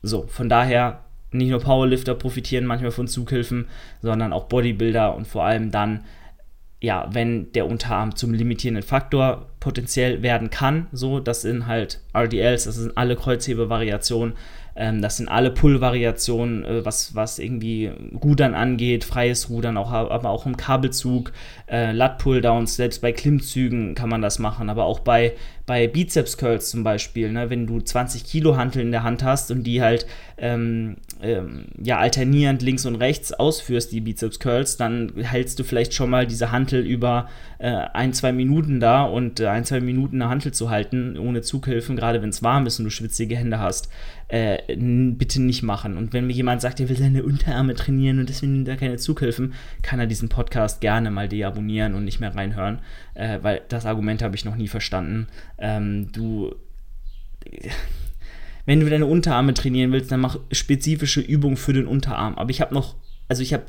so, 0.03 0.27
von 0.27 0.49
daher 0.49 1.01
nicht 1.31 1.51
nur 1.51 1.61
Powerlifter 1.61 2.15
profitieren 2.15 2.67
manchmal 2.67 2.91
von 2.91 3.09
Zughilfen, 3.09 3.67
sondern 4.03 4.33
auch 4.33 4.45
Bodybuilder 4.45 5.15
und 5.15 5.27
vor 5.27 5.45
allem 5.45 5.71
dann, 5.71 6.05
ja, 6.85 7.09
wenn 7.11 7.51
der 7.53 7.67
Unterarm 7.67 8.15
zum 8.15 8.35
limitierenden 8.35 8.83
Faktor 8.83 9.47
potenziell 9.59 10.23
werden 10.23 10.51
kann, 10.51 10.87
so, 10.93 11.19
das 11.19 11.43
sind 11.43 11.67
halt 11.67 12.01
RDLs, 12.15 12.65
das 12.65 12.77
sind 12.77 12.97
alle 12.97 13.17
Kreuzhebevariationen, 13.17 14.35
ähm, 14.77 15.01
das 15.01 15.17
sind 15.17 15.29
alle 15.29 15.51
Pull-Variationen, 15.51 16.65
äh, 16.65 16.85
was, 16.85 17.15
was 17.15 17.39
irgendwie 17.39 17.91
Rudern 18.23 18.55
angeht, 18.55 19.05
freies 19.05 19.49
Rudern, 19.49 19.79
auch, 19.79 19.93
aber 19.93 20.29
auch 20.29 20.45
im 20.45 20.57
Kabelzug, 20.57 21.33
äh, 21.71 21.93
Lat-Pull-Downs, 21.93 22.77
selbst 22.77 23.01
bei 23.01 23.13
Klimmzügen 23.13 23.95
kann 23.95 24.11
man 24.11 24.21
das 24.21 24.39
machen, 24.39 24.69
aber 24.69 24.85
auch 24.85 25.01
bei, 25.01 25.33
bei 25.65 25.87
Bizeps-Curls 25.87 26.69
zum 26.69 26.85
Beispiel, 26.85 27.33
ne, 27.33 27.49
wenn 27.49 27.67
du 27.67 27.81
20 27.81 28.25
Kilo 28.25 28.57
Hantel 28.57 28.83
in 28.83 28.91
der 28.91 29.05
Hand 29.05 29.23
hast 29.23 29.51
und 29.51 29.63
die 29.63 29.81
halt 29.81 30.07
ähm, 30.37 30.97
ähm, 31.23 31.67
ja, 31.83 31.99
alternierend 31.99 32.63
links 32.63 32.87
und 32.87 32.97
rechts 32.97 33.33
ausführst, 33.33 33.93
die 33.93 34.01
Bizeps-Curls, 34.01 34.77
dann 34.77 35.13
hältst 35.17 35.59
du 35.59 35.65
vielleicht 35.65 35.95
schon 35.95 36.11
mal 36.11 36.27
diese 36.27 36.53
Hantel 36.53 36.85
über 36.85 37.29
äh, 37.59 37.71
ein, 37.71 38.13
zwei 38.13 38.33
Minuten 38.33 38.81
da 38.81 39.05
und 39.05 39.41
äh, 39.41 39.47
ein, 39.47 39.65
zwei 39.65 39.81
Minuten 39.81 40.21
eine 40.21 40.31
Hantel 40.31 40.53
zu 40.53 40.71
halten, 40.71 41.19
ohne 41.19 41.43
Zughilfen, 41.43 41.97
gerade 41.97 42.23
wenn 42.23 42.29
es 42.29 42.43
warm 42.43 42.67
ist 42.67 42.79
und 42.79 42.85
du 42.85 42.91
schwitzige 42.91 43.37
Hände 43.37 43.59
hast, 43.59 43.89
äh, 44.29 44.59
bitte 44.77 45.41
nicht 45.41 45.63
machen. 45.63 45.97
Und 45.97 46.13
wenn 46.13 46.27
mir 46.27 46.33
jemand 46.33 46.61
sagt, 46.61 46.81
er 46.81 46.89
will 46.89 46.97
seine 46.97 47.23
Unterarme 47.23 47.75
trainieren 47.75 48.19
und 48.19 48.29
deswegen 48.29 48.53
nimmt 48.53 48.69
er 48.69 48.77
keine 48.77 48.97
Zughilfen, 48.97 49.55
kann 49.83 50.01
er 50.01 50.07
diesen 50.07 50.29
Podcast 50.29 50.81
gerne 50.81 51.11
mal 51.11 51.29
deabonnieren 51.29 51.95
und 51.95 52.05
nicht 52.05 52.21
mehr 52.21 52.35
reinhören, 52.35 52.81
äh, 53.15 53.39
weil 53.43 53.63
das 53.69 53.87
Argument 53.87 54.23
habe 54.23 54.37
ich 54.37 54.45
noch 54.45 54.57
nie 54.57 54.69
verstanden. 54.69 55.29
Ähm, 55.59 56.13
du 56.13 56.55
wenn 58.67 58.81
du 58.81 58.89
deine 58.89 59.07
Unterarme 59.07 59.55
trainieren 59.55 59.93
willst, 59.93 60.11
dann 60.11 60.21
mach 60.21 60.39
spezifische 60.53 61.21
Übungen 61.21 61.57
für 61.57 61.73
den 61.73 61.87
Unterarm. 61.87 62.37
Aber 62.37 62.51
ich 62.51 62.61
habe 62.61 62.75
noch 62.75 62.95
also 63.29 63.43
ich 63.43 63.55
habe 63.55 63.65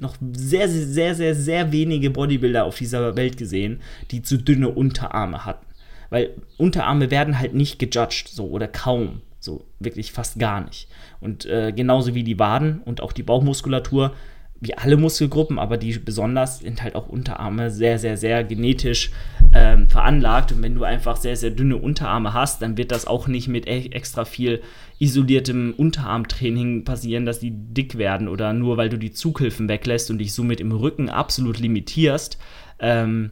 noch 0.00 0.16
sehr, 0.32 0.68
sehr, 0.68 0.86
sehr, 0.86 1.14
sehr, 1.14 1.34
sehr 1.34 1.72
wenige 1.72 2.10
Bodybuilder 2.10 2.64
auf 2.64 2.76
dieser 2.76 3.16
Welt 3.16 3.38
gesehen, 3.38 3.80
die 4.10 4.22
zu 4.22 4.36
dünne 4.36 4.68
Unterarme 4.68 5.44
hatten. 5.44 5.66
Weil 6.10 6.34
Unterarme 6.56 7.10
werden 7.10 7.38
halt 7.38 7.54
nicht 7.54 7.78
gejudged, 7.78 8.28
so 8.28 8.48
oder 8.48 8.68
kaum. 8.68 9.22
So 9.40 9.64
wirklich 9.78 10.12
fast 10.12 10.38
gar 10.38 10.64
nicht. 10.64 10.88
Und 11.20 11.46
äh, 11.46 11.72
genauso 11.72 12.14
wie 12.14 12.24
die 12.24 12.38
Waden 12.38 12.80
und 12.84 13.00
auch 13.00 13.12
die 13.12 13.22
Bauchmuskulatur 13.22 14.14
wie 14.60 14.74
alle 14.74 14.96
Muskelgruppen, 14.96 15.58
aber 15.58 15.76
die 15.76 15.98
besonders 15.98 16.58
sind 16.58 16.82
halt 16.82 16.96
auch 16.96 17.08
Unterarme 17.08 17.70
sehr, 17.70 17.98
sehr, 17.98 18.16
sehr 18.16 18.42
genetisch 18.42 19.12
ähm, 19.54 19.88
veranlagt. 19.88 20.50
Und 20.50 20.62
wenn 20.62 20.74
du 20.74 20.82
einfach 20.82 21.16
sehr, 21.16 21.36
sehr 21.36 21.50
dünne 21.50 21.76
Unterarme 21.76 22.34
hast, 22.34 22.60
dann 22.60 22.76
wird 22.76 22.90
das 22.90 23.06
auch 23.06 23.28
nicht 23.28 23.46
mit 23.46 23.68
e 23.68 23.88
extra 23.90 24.24
viel 24.24 24.60
isoliertem 24.98 25.74
Unterarmtraining 25.76 26.84
passieren, 26.84 27.24
dass 27.24 27.38
die 27.38 27.52
dick 27.52 27.98
werden 27.98 28.26
oder 28.26 28.52
nur 28.52 28.76
weil 28.76 28.88
du 28.88 28.98
die 28.98 29.12
Zughilfen 29.12 29.68
weglässt 29.68 30.10
und 30.10 30.18
dich 30.18 30.34
somit 30.34 30.60
im 30.60 30.72
Rücken 30.72 31.08
absolut 31.08 31.60
limitierst, 31.60 32.38
ähm, 32.80 33.30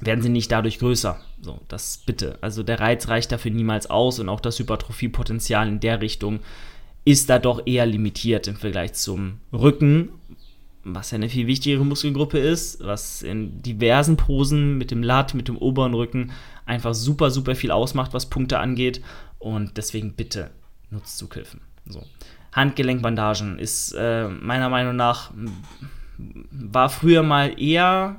werden 0.00 0.22
sie 0.22 0.30
nicht 0.30 0.50
dadurch 0.50 0.78
größer. 0.78 1.20
So, 1.42 1.60
das 1.68 2.02
bitte. 2.06 2.38
Also 2.40 2.62
der 2.62 2.80
Reiz 2.80 3.08
reicht 3.08 3.32
dafür 3.32 3.50
niemals 3.50 3.90
aus 3.90 4.18
und 4.18 4.30
auch 4.30 4.40
das 4.40 4.58
Hypertrophiepotenzial 4.58 5.68
in 5.68 5.80
der 5.80 6.00
Richtung 6.00 6.40
ist 7.04 7.28
da 7.28 7.38
doch 7.38 7.66
eher 7.66 7.86
limitiert 7.86 8.48
im 8.48 8.56
Vergleich 8.56 8.94
zum 8.94 9.40
Rücken, 9.52 10.10
was 10.84 11.10
ja 11.10 11.16
eine 11.16 11.28
viel 11.28 11.46
wichtigere 11.46 11.84
Muskelgruppe 11.84 12.38
ist, 12.38 12.84
was 12.84 13.22
in 13.22 13.62
diversen 13.62 14.16
Posen 14.16 14.76
mit 14.78 14.90
dem 14.90 15.02
Lat, 15.02 15.34
mit 15.34 15.48
dem 15.48 15.56
oberen 15.56 15.94
Rücken 15.94 16.32
einfach 16.66 16.94
super, 16.94 17.30
super 17.30 17.54
viel 17.54 17.70
ausmacht, 17.70 18.12
was 18.12 18.30
Punkte 18.30 18.58
angeht. 18.58 19.00
Und 19.38 19.76
deswegen 19.76 20.12
bitte 20.14 20.50
nutzt 20.90 21.18
Zughilfen. 21.18 21.60
So. 21.86 22.02
Handgelenkbandagen 22.52 23.58
ist 23.58 23.92
äh, 23.98 24.28
meiner 24.28 24.68
Meinung 24.68 24.96
nach, 24.96 25.32
war 26.50 26.88
früher 26.88 27.22
mal 27.22 27.60
eher 27.60 28.16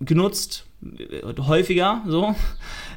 genutzt, 0.00 0.66
häufiger 1.38 2.02
so. 2.06 2.34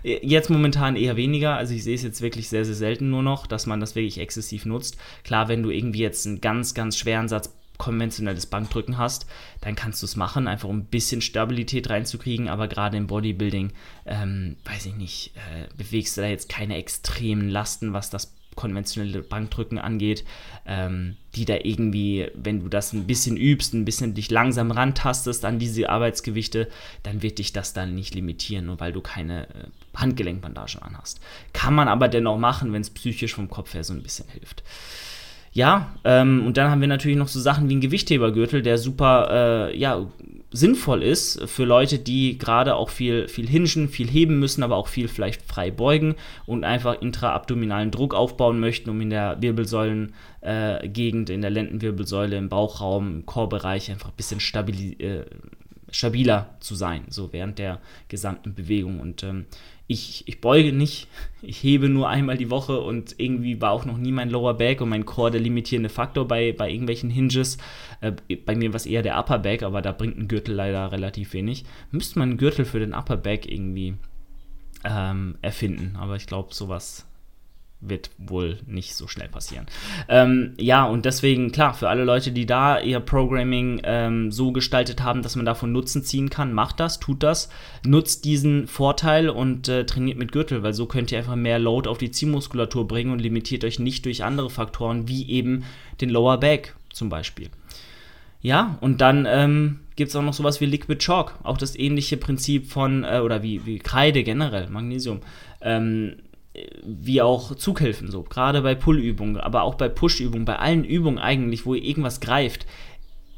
Jetzt 0.03 0.49
momentan 0.49 0.95
eher 0.95 1.15
weniger. 1.15 1.55
Also 1.55 1.73
ich 1.73 1.83
sehe 1.83 1.95
es 1.95 2.03
jetzt 2.03 2.21
wirklich 2.21 2.49
sehr, 2.49 2.65
sehr 2.65 2.75
selten 2.75 3.09
nur 3.09 3.23
noch, 3.23 3.47
dass 3.47 3.65
man 3.65 3.79
das 3.79 3.95
wirklich 3.95 4.19
exzessiv 4.19 4.65
nutzt. 4.65 4.97
Klar, 5.23 5.47
wenn 5.47 5.63
du 5.63 5.71
irgendwie 5.71 6.01
jetzt 6.01 6.27
einen 6.27 6.41
ganz, 6.41 6.73
ganz 6.73 6.97
schweren 6.97 7.27
Satz 7.27 7.55
konventionelles 7.77 8.45
Bankdrücken 8.45 8.97
hast, 8.97 9.25
dann 9.61 9.75
kannst 9.75 10.01
du 10.01 10.05
es 10.05 10.15
machen, 10.15 10.47
einfach 10.47 10.69
um 10.69 10.79
ein 10.79 10.85
bisschen 10.85 11.21
Stabilität 11.21 11.89
reinzukriegen. 11.89 12.49
Aber 12.49 12.67
gerade 12.67 12.97
im 12.97 13.07
Bodybuilding, 13.07 13.71
ähm, 14.05 14.57
weiß 14.65 14.87
ich 14.87 14.95
nicht, 14.95 15.33
äh, 15.35 15.67
bewegst 15.75 16.17
du 16.17 16.21
da 16.21 16.27
jetzt 16.27 16.49
keine 16.49 16.77
extremen 16.77 17.49
Lasten, 17.49 17.93
was 17.93 18.09
das 18.09 18.35
konventionelle 18.55 19.21
Bankdrücken 19.21 19.77
angeht, 19.77 20.23
ähm, 20.65 21.17
die 21.35 21.45
da 21.45 21.55
irgendwie, 21.61 22.29
wenn 22.33 22.61
du 22.61 22.69
das 22.69 22.93
ein 22.93 23.05
bisschen 23.05 23.37
übst, 23.37 23.73
ein 23.73 23.85
bisschen 23.85 24.13
dich 24.13 24.31
langsam 24.31 24.71
rantastest 24.71 25.45
an 25.45 25.59
diese 25.59 25.89
Arbeitsgewichte, 25.89 26.69
dann 27.03 27.21
wird 27.21 27.39
dich 27.39 27.53
das 27.53 27.73
dann 27.73 27.93
nicht 27.93 28.15
limitieren, 28.15 28.67
nur 28.67 28.79
weil 28.79 28.93
du 28.93 29.01
keine 29.01 29.49
äh, 29.49 29.67
Handgelenkbandagen 29.95 30.81
anhast. 30.81 31.19
Kann 31.53 31.75
man 31.75 31.87
aber 31.87 32.07
dennoch 32.07 32.37
machen, 32.37 32.73
wenn 32.73 32.81
es 32.81 32.89
psychisch 32.89 33.35
vom 33.35 33.49
Kopf 33.49 33.73
her 33.73 33.83
so 33.83 33.93
ein 33.93 34.03
bisschen 34.03 34.29
hilft. 34.29 34.63
Ja, 35.55 35.95
ähm, 36.03 36.45
und 36.45 36.57
dann 36.57 36.69
haben 36.69 36.81
wir 36.81 36.89
natürlich 36.89 37.17
noch 37.17 37.29
so 37.29 37.39
Sachen 37.39 37.69
wie 37.69 37.77
ein 37.77 37.81
Gewichthebergürtel, 37.81 38.61
der 38.61 38.77
super, 38.77 39.69
äh, 39.71 39.77
ja, 39.77 40.05
sinnvoll 40.51 41.01
ist 41.01 41.47
für 41.49 41.63
Leute, 41.63 41.97
die 41.97 42.37
gerade 42.37 42.75
auch 42.75 42.89
viel, 42.89 43.29
viel 43.29 43.47
hingen, 43.47 43.87
viel 43.87 44.09
heben 44.09 44.37
müssen, 44.37 44.63
aber 44.63 44.75
auch 44.75 44.89
viel 44.89 45.07
vielleicht 45.07 45.41
frei 45.43 45.71
beugen 45.71 46.15
und 46.45 46.65
einfach 46.65 47.01
intraabdominalen 47.01 47.89
Druck 47.89 48.13
aufbauen 48.13 48.59
möchten, 48.59 48.89
um 48.89 48.99
in 48.99 49.09
der 49.09 49.41
Wirbelsäulengegend, 49.41 51.29
äh, 51.29 51.33
in 51.33 51.41
der 51.41 51.51
Lendenwirbelsäule, 51.51 52.35
im 52.35 52.49
Bauchraum, 52.49 53.07
im 53.07 53.25
Chorbereich 53.25 53.89
einfach 53.91 54.09
ein 54.09 54.17
bisschen 54.17 54.41
stabil, 54.41 55.01
äh, 55.01 55.23
stabiler 55.95 56.57
zu 56.59 56.75
sein, 56.75 57.05
so 57.07 57.31
während 57.31 57.57
der 57.57 57.79
gesamten 58.09 58.53
Bewegung. 58.53 58.99
Und 58.99 59.23
ähm, 59.23 59.45
ich, 59.87 60.27
ich 60.27 60.41
beuge 60.41 60.73
nicht, 60.73 61.07
ich 61.41 61.63
hebe 61.63 61.87
nur 61.87 62.09
einmal 62.09 62.37
die 62.37 62.49
Woche 62.49 62.81
und 62.81 63.15
irgendwie 63.17 63.61
war 63.61 63.71
auch 63.71 63.85
noch 63.85 63.97
nie 63.97 64.11
mein 64.11 64.29
Lower 64.29 64.55
Back 64.55 64.81
und 64.81 64.89
mein 64.89 65.05
Core 65.05 65.31
der 65.31 65.41
limitierende 65.41 65.89
Faktor 65.89 66.27
bei, 66.27 66.51
bei 66.51 66.69
irgendwelchen 66.69 67.09
Hinges. 67.09 67.57
Äh, 68.01 68.11
bei 68.45 68.55
mir 68.55 68.73
war 68.73 68.77
es 68.77 68.85
eher 68.85 69.03
der 69.03 69.17
Upper 69.17 69.39
Back, 69.39 69.63
aber 69.63 69.81
da 69.81 69.93
bringt 69.93 70.17
ein 70.17 70.27
Gürtel 70.27 70.53
leider 70.55 70.91
relativ 70.91 71.33
wenig. 71.33 71.63
Müsste 71.91 72.19
man 72.19 72.29
einen 72.29 72.37
Gürtel 72.37 72.65
für 72.65 72.79
den 72.79 72.93
Upper 72.93 73.17
Back 73.17 73.49
irgendwie 73.49 73.95
ähm, 74.83 75.37
erfinden, 75.41 75.95
aber 75.95 76.17
ich 76.17 76.27
glaube, 76.27 76.53
sowas 76.53 77.07
wird 77.89 78.09
wohl 78.17 78.59
nicht 78.67 78.95
so 78.95 79.07
schnell 79.07 79.27
passieren. 79.27 79.65
Ähm, 80.07 80.53
ja, 80.57 80.85
und 80.85 81.05
deswegen, 81.05 81.51
klar, 81.51 81.73
für 81.73 81.89
alle 81.89 82.03
Leute, 82.03 82.31
die 82.31 82.45
da 82.45 82.79
ihr 82.79 82.99
Programming 82.99 83.81
ähm, 83.83 84.31
so 84.31 84.51
gestaltet 84.51 85.03
haben, 85.03 85.21
dass 85.21 85.35
man 85.35 85.45
davon 85.45 85.71
Nutzen 85.71 86.03
ziehen 86.03 86.29
kann, 86.29 86.53
macht 86.53 86.79
das, 86.79 86.99
tut 86.99 87.23
das, 87.23 87.49
nutzt 87.85 88.25
diesen 88.25 88.67
Vorteil 88.67 89.29
und 89.29 89.67
äh, 89.67 89.85
trainiert 89.85 90.17
mit 90.17 90.31
Gürtel, 90.31 90.63
weil 90.63 90.73
so 90.73 90.85
könnt 90.85 91.11
ihr 91.11 91.17
einfach 91.17 91.35
mehr 91.35 91.59
Load 91.59 91.89
auf 91.89 91.97
die 91.97 92.11
Ziehmuskulatur 92.11 92.87
bringen 92.87 93.11
und 93.11 93.19
limitiert 93.19 93.63
euch 93.63 93.79
nicht 93.79 94.05
durch 94.05 94.23
andere 94.23 94.49
Faktoren, 94.49 95.07
wie 95.07 95.29
eben 95.29 95.63
den 96.01 96.09
Lower 96.09 96.39
Back 96.39 96.75
zum 96.91 97.09
Beispiel. 97.09 97.49
Ja, 98.41 98.77
und 98.79 99.01
dann 99.01 99.25
ähm, 99.27 99.79
gibt 99.95 100.09
es 100.09 100.15
auch 100.15 100.21
noch 100.21 100.35
sowas 100.35 100.61
wie 100.61 100.67
Liquid 100.67 100.99
Chalk, 100.99 101.33
auch 101.41 101.57
das 101.57 101.75
ähnliche 101.75 102.15
Prinzip 102.17 102.67
von, 102.67 103.03
äh, 103.03 103.19
oder 103.23 103.41
wie, 103.41 103.65
wie 103.65 103.79
Kreide 103.79 104.23
generell, 104.23 104.69
Magnesium. 104.69 105.21
Ähm, 105.61 106.17
wie 106.83 107.21
auch 107.21 107.55
Zughilfen, 107.55 108.11
so 108.11 108.23
gerade 108.23 108.61
bei 108.61 108.75
Pull-Übungen, 108.75 109.37
aber 109.37 109.63
auch 109.63 109.75
bei 109.75 109.89
Push-Übungen, 109.89 110.45
bei 110.45 110.57
allen 110.57 110.83
Übungen 110.83 111.19
eigentlich, 111.19 111.65
wo 111.65 111.73
ihr 111.73 111.83
irgendwas 111.83 112.19
greift, 112.19 112.65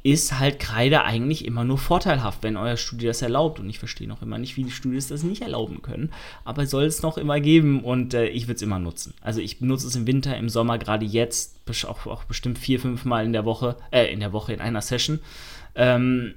ist 0.04 0.40
halt 0.40 0.60
Kreide 0.60 1.04
eigentlich 1.04 1.44
immer 1.44 1.66
nur 1.66 1.78
vorteilhaft, 1.78 2.42
wenn 2.42 2.56
euer 2.56 2.78
Studio 2.78 3.10
das 3.10 3.22
erlaubt. 3.22 3.60
Und 3.60 3.70
ich 3.70 3.80
verstehe 3.80 4.08
noch 4.08 4.22
immer 4.22 4.38
nicht, 4.38 4.56
wie 4.56 4.64
die 4.64 4.72
Studios 4.72 5.08
das 5.08 5.24
nicht 5.24 5.42
erlauben 5.42 5.82
können. 5.82 6.12
Aber 6.46 6.66
soll 6.66 6.86
es 6.86 7.02
noch 7.02 7.18
immer 7.18 7.42
geben 7.42 7.84
und 7.84 8.14
äh, 8.14 8.28
ich 8.28 8.48
würde 8.48 8.56
es 8.56 8.62
immer 8.62 8.80
nutzen. 8.80 9.14
Also 9.22 9.42
ich 9.42 9.60
benutze 9.60 9.88
es 9.88 9.98
im 9.98 10.08
Winter, 10.08 10.38
im 10.38 10.48
Sommer, 10.48 10.78
gerade 10.78 11.06
jetzt, 11.06 11.60
auch, 11.86 12.06
auch 12.06 12.24
bestimmt 12.24 12.58
vier, 12.58 12.80
fünf 12.80 13.04
Mal 13.04 13.26
in 13.26 13.34
der 13.34 13.44
Woche, 13.44 13.76
äh, 13.92 14.06
in 14.06 14.22
der 14.22 14.32
Woche 14.32 14.54
in 14.54 14.62
einer 14.62 14.82
Session. 14.82 15.20
Ähm, 15.76 16.36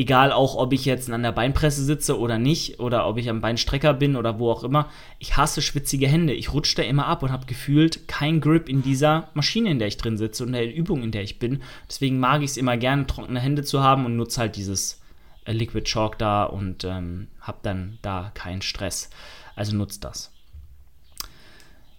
egal 0.00 0.32
auch, 0.32 0.54
ob 0.54 0.72
ich 0.72 0.86
jetzt 0.86 1.10
an 1.10 1.22
der 1.22 1.32
Beinpresse 1.32 1.84
sitze 1.84 2.18
oder 2.18 2.38
nicht, 2.38 2.80
oder 2.80 3.06
ob 3.06 3.18
ich 3.18 3.28
am 3.28 3.42
Beinstrecker 3.42 3.92
bin 3.92 4.16
oder 4.16 4.38
wo 4.38 4.50
auch 4.50 4.64
immer, 4.64 4.88
ich 5.18 5.36
hasse 5.36 5.60
schwitzige 5.60 6.08
Hände. 6.08 6.32
Ich 6.32 6.54
rutsche 6.54 6.76
da 6.76 6.82
immer 6.82 7.06
ab 7.06 7.22
und 7.22 7.30
habe 7.30 7.44
gefühlt 7.44 8.08
kein 8.08 8.40
Grip 8.40 8.70
in 8.70 8.82
dieser 8.82 9.28
Maschine, 9.34 9.70
in 9.70 9.78
der 9.78 9.88
ich 9.88 9.98
drin 9.98 10.16
sitze 10.16 10.42
und 10.44 10.52
der 10.52 10.74
Übung, 10.74 11.02
in 11.02 11.10
der 11.10 11.22
ich 11.22 11.38
bin. 11.38 11.62
Deswegen 11.86 12.18
mag 12.18 12.40
ich 12.40 12.52
es 12.52 12.56
immer 12.56 12.78
gerne, 12.78 13.06
trockene 13.06 13.40
Hände 13.40 13.62
zu 13.62 13.82
haben 13.82 14.06
und 14.06 14.16
nutze 14.16 14.40
halt 14.40 14.56
dieses 14.56 15.02
äh, 15.44 15.52
Liquid 15.52 15.84
Chalk 15.84 16.16
da 16.16 16.44
und 16.44 16.84
ähm, 16.84 17.28
habe 17.42 17.58
dann 17.62 17.98
da 18.00 18.30
keinen 18.32 18.62
Stress. 18.62 19.10
Also 19.54 19.76
nutzt 19.76 20.02
das. 20.04 20.32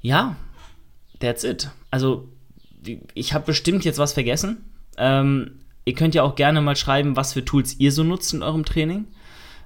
Ja, 0.02 0.38
that's 1.20 1.44
it. 1.44 1.70
Also 1.92 2.30
ich 3.14 3.36
habe 3.36 3.46
bestimmt 3.46 3.86
jetzt 3.86 4.00
was 4.00 4.14
vergessen. 4.14 4.66
Ähm, 4.98 5.61
Ihr 5.86 5.94
könnt 5.94 6.16
ja 6.16 6.24
auch 6.24 6.36
gerne 6.36 6.62
mal 6.62 6.76
schreiben, 6.76 7.16
was 7.16 7.34
für 7.34 7.44
Tools 7.44 7.80
ihr 7.80 7.92
so 7.92 8.04
nutzt 8.04 8.34
in 8.34 8.44
eurem 8.44 8.66
Training. 8.66 9.08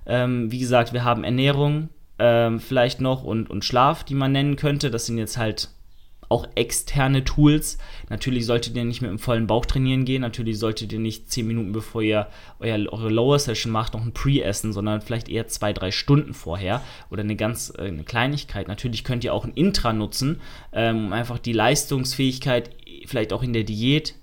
Ähm, 0.05 0.51
wie 0.51 0.59
gesagt, 0.59 0.93
wir 0.93 1.03
haben 1.03 1.23
Ernährung 1.23 1.89
ähm, 2.19 2.59
vielleicht 2.59 3.01
noch 3.01 3.23
und, 3.23 3.49
und 3.49 3.65
Schlaf, 3.65 4.03
die 4.03 4.15
man 4.15 4.31
nennen 4.31 4.55
könnte. 4.55 4.91
Das 4.91 5.05
sind 5.05 5.17
jetzt 5.17 5.37
halt 5.37 5.69
auch 6.29 6.47
externe 6.55 7.23
Tools. 7.23 7.77
Natürlich 8.09 8.45
solltet 8.45 8.75
ihr 8.75 8.85
nicht 8.85 9.01
mit 9.01 9.11
dem 9.11 9.19
vollen 9.19 9.47
Bauch 9.47 9.65
trainieren 9.65 10.05
gehen. 10.05 10.21
Natürlich 10.21 10.57
solltet 10.57 10.91
ihr 10.91 10.99
nicht 10.99 11.31
10 11.31 11.45
Minuten 11.45 11.71
bevor 11.71 12.01
ihr 12.01 12.27
euer, 12.59 12.77
eure 12.91 13.09
Lower 13.09 13.37
Session 13.37 13.71
macht, 13.71 13.93
noch 13.93 14.03
ein 14.03 14.13
Pre 14.13 14.41
essen, 14.41 14.73
sondern 14.73 15.01
vielleicht 15.01 15.29
eher 15.29 15.47
2, 15.47 15.73
3 15.73 15.91
Stunden 15.91 16.33
vorher 16.33 16.81
oder 17.11 17.21
eine 17.21 17.35
ganz 17.35 17.71
äh, 17.77 17.83
eine 17.83 18.03
Kleinigkeit. 18.03 18.67
Natürlich 18.67 19.03
könnt 19.03 19.23
ihr 19.23 19.33
auch 19.33 19.45
ein 19.45 19.53
Intra 19.53 19.93
nutzen, 19.93 20.41
ähm, 20.73 21.07
um 21.07 21.13
einfach 21.13 21.39
die 21.39 21.53
Leistungsfähigkeit 21.53 22.71
vielleicht 23.05 23.33
auch 23.33 23.43
in 23.43 23.53
der 23.53 23.63
Diät 23.63 24.15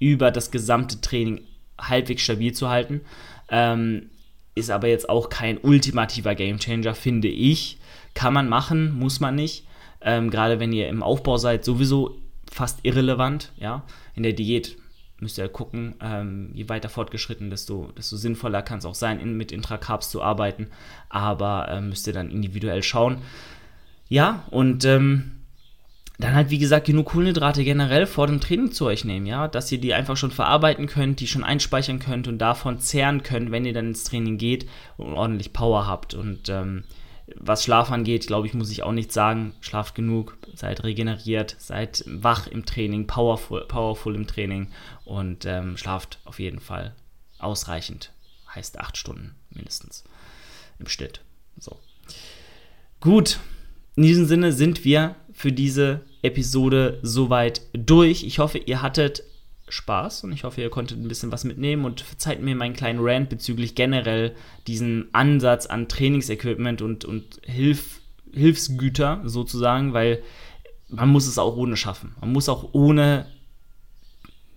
über 0.00 0.32
das 0.32 0.50
gesamte 0.50 1.00
Training 1.00 1.42
halbwegs 1.78 2.22
stabil 2.22 2.52
zu 2.52 2.68
halten. 2.68 3.02
Ähm, 3.48 4.10
ist 4.56 4.70
aber 4.70 4.88
jetzt 4.88 5.08
auch 5.08 5.28
kein 5.28 5.58
ultimativer 5.58 6.34
Gamechanger, 6.34 6.94
finde 6.94 7.28
ich. 7.28 7.78
Kann 8.14 8.34
man 8.34 8.48
machen, 8.48 8.98
muss 8.98 9.20
man 9.20 9.36
nicht. 9.36 9.66
Ähm, 10.00 10.30
Gerade 10.30 10.58
wenn 10.58 10.72
ihr 10.72 10.88
im 10.88 11.04
Aufbau 11.04 11.36
seid, 11.36 11.64
sowieso 11.64 12.18
fast 12.50 12.80
irrelevant. 12.82 13.52
Ja? 13.56 13.84
In 14.14 14.24
der 14.24 14.32
Diät 14.32 14.76
müsst 15.20 15.38
ihr 15.38 15.48
gucken, 15.48 15.94
ähm, 16.00 16.50
je 16.54 16.68
weiter 16.68 16.88
fortgeschritten, 16.88 17.50
desto, 17.50 17.92
desto 17.96 18.16
sinnvoller 18.16 18.62
kann 18.62 18.78
es 18.78 18.86
auch 18.86 18.94
sein, 18.94 19.20
in, 19.20 19.36
mit 19.36 19.52
Intracarbs 19.52 20.10
zu 20.10 20.22
arbeiten. 20.22 20.68
Aber 21.08 21.68
äh, 21.68 21.80
müsst 21.80 22.06
ihr 22.06 22.12
dann 22.12 22.30
individuell 22.30 22.82
schauen. 22.82 23.18
Ja, 24.08 24.44
und 24.50 24.84
ähm, 24.84 25.39
dann 26.20 26.34
halt, 26.34 26.50
wie 26.50 26.58
gesagt, 26.58 26.86
genug 26.86 27.08
Kohlenhydrate 27.08 27.64
generell 27.64 28.06
vor 28.06 28.26
dem 28.26 28.40
Training 28.40 28.72
zu 28.72 28.86
euch 28.86 29.04
nehmen, 29.04 29.26
ja, 29.26 29.48
dass 29.48 29.70
ihr 29.72 29.80
die 29.80 29.94
einfach 29.94 30.16
schon 30.16 30.30
verarbeiten 30.30 30.86
könnt, 30.86 31.20
die 31.20 31.26
schon 31.26 31.44
einspeichern 31.44 31.98
könnt 31.98 32.28
und 32.28 32.38
davon 32.38 32.78
zehren 32.78 33.22
könnt, 33.22 33.50
wenn 33.50 33.64
ihr 33.64 33.72
dann 33.72 33.88
ins 33.88 34.04
Training 34.04 34.38
geht 34.38 34.68
und 34.96 35.12
ordentlich 35.12 35.52
Power 35.52 35.86
habt. 35.86 36.14
Und 36.14 36.48
ähm, 36.48 36.84
was 37.36 37.64
Schlaf 37.64 37.90
angeht, 37.90 38.26
glaube 38.26 38.46
ich, 38.46 38.54
muss 38.54 38.70
ich 38.70 38.82
auch 38.82 38.92
nicht 38.92 39.12
sagen. 39.12 39.54
Schlaft 39.60 39.94
genug, 39.94 40.36
seid 40.54 40.84
regeneriert, 40.84 41.56
seid 41.58 42.04
wach 42.06 42.46
im 42.46 42.66
Training, 42.66 43.06
powerful, 43.06 43.64
powerful 43.66 44.14
im 44.14 44.26
Training 44.26 44.68
und 45.04 45.46
ähm, 45.46 45.76
schlaft 45.76 46.18
auf 46.24 46.38
jeden 46.38 46.60
Fall 46.60 46.94
ausreichend. 47.38 48.12
Heißt 48.54 48.78
acht 48.78 48.96
Stunden 48.96 49.36
mindestens 49.50 50.04
im 50.78 50.88
Schnitt. 50.88 51.20
So. 51.58 51.78
Gut, 53.00 53.38
in 54.00 54.06
diesem 54.06 54.24
Sinne 54.24 54.52
sind 54.52 54.86
wir 54.86 55.14
für 55.34 55.52
diese 55.52 56.00
Episode 56.22 57.00
soweit 57.02 57.60
durch. 57.74 58.24
Ich 58.24 58.38
hoffe, 58.38 58.56
ihr 58.56 58.80
hattet 58.80 59.24
Spaß 59.68 60.24
und 60.24 60.32
ich 60.32 60.44
hoffe, 60.44 60.62
ihr 60.62 60.70
konntet 60.70 60.98
ein 60.98 61.06
bisschen 61.06 61.30
was 61.32 61.44
mitnehmen 61.44 61.84
und 61.84 62.00
verzeiht 62.00 62.40
mir 62.40 62.56
meinen 62.56 62.72
kleinen 62.72 63.00
Rant 63.02 63.28
bezüglich 63.28 63.74
generell 63.74 64.34
diesen 64.66 65.10
Ansatz 65.12 65.66
an 65.66 65.86
Trainingsequipment 65.86 66.80
und, 66.80 67.04
und 67.04 67.42
Hilf, 67.44 68.00
Hilfsgüter 68.32 69.20
sozusagen, 69.26 69.92
weil 69.92 70.22
man 70.88 71.10
muss 71.10 71.26
es 71.26 71.36
auch 71.36 71.58
ohne 71.58 71.76
schaffen. 71.76 72.14
Man 72.22 72.32
muss 72.32 72.48
auch 72.48 72.70
ohne 72.72 73.26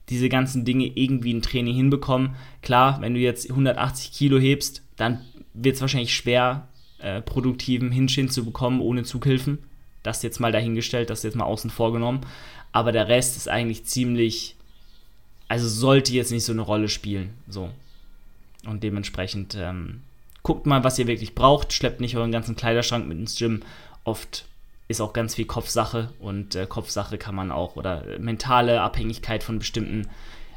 diese 0.07 0.29
ganzen 0.29 0.63
Dinge 0.63 0.85
irgendwie 0.85 1.33
ein 1.33 1.41
Training 1.41 1.75
hinbekommen. 1.75 2.35
Klar, 2.61 3.01
wenn 3.01 3.13
du 3.13 3.19
jetzt 3.19 3.49
180 3.49 4.13
Kilo 4.13 4.39
hebst, 4.39 4.83
dann 4.95 5.19
wird 5.53 5.75
es 5.75 5.81
wahrscheinlich 5.81 6.15
schwer, 6.15 6.69
äh, 7.03 7.21
produktiven 7.21 7.91
Hinschien 7.91 8.29
zu 8.29 8.45
bekommen 8.45 8.81
ohne 8.81 9.03
Zughilfen. 9.03 9.59
Das 10.03 10.23
jetzt 10.23 10.39
mal 10.39 10.51
dahingestellt, 10.51 11.09
das 11.09 11.23
jetzt 11.23 11.35
mal 11.35 11.45
außen 11.45 11.69
vor 11.69 11.93
genommen. 11.93 12.21
Aber 12.71 12.91
der 12.91 13.07
Rest 13.07 13.37
ist 13.37 13.47
eigentlich 13.47 13.85
ziemlich, 13.85 14.55
also 15.47 15.67
sollte 15.67 16.13
jetzt 16.13 16.31
nicht 16.31 16.45
so 16.45 16.53
eine 16.53 16.61
Rolle 16.61 16.89
spielen. 16.89 17.33
So. 17.47 17.69
Und 18.65 18.83
dementsprechend 18.83 19.55
ähm, 19.59 20.01
guckt 20.41 20.65
mal, 20.65 20.83
was 20.83 20.97
ihr 20.99 21.07
wirklich 21.07 21.35
braucht. 21.35 21.73
Schleppt 21.73 22.01
nicht 22.01 22.17
euren 22.17 22.31
ganzen 22.31 22.55
Kleiderschrank 22.55 23.07
mit 23.07 23.17
ins 23.17 23.37
Gym. 23.37 23.61
Oft 24.03 24.45
ist 24.87 25.01
auch 25.01 25.13
ganz 25.13 25.35
viel 25.35 25.45
Kopfsache 25.45 26.09
und 26.19 26.55
äh, 26.55 26.65
Kopfsache 26.67 27.17
kann 27.17 27.35
man 27.35 27.51
auch 27.51 27.75
oder 27.75 28.03
mentale 28.19 28.81
Abhängigkeit 28.81 29.43
von 29.43 29.59
bestimmten 29.59 30.07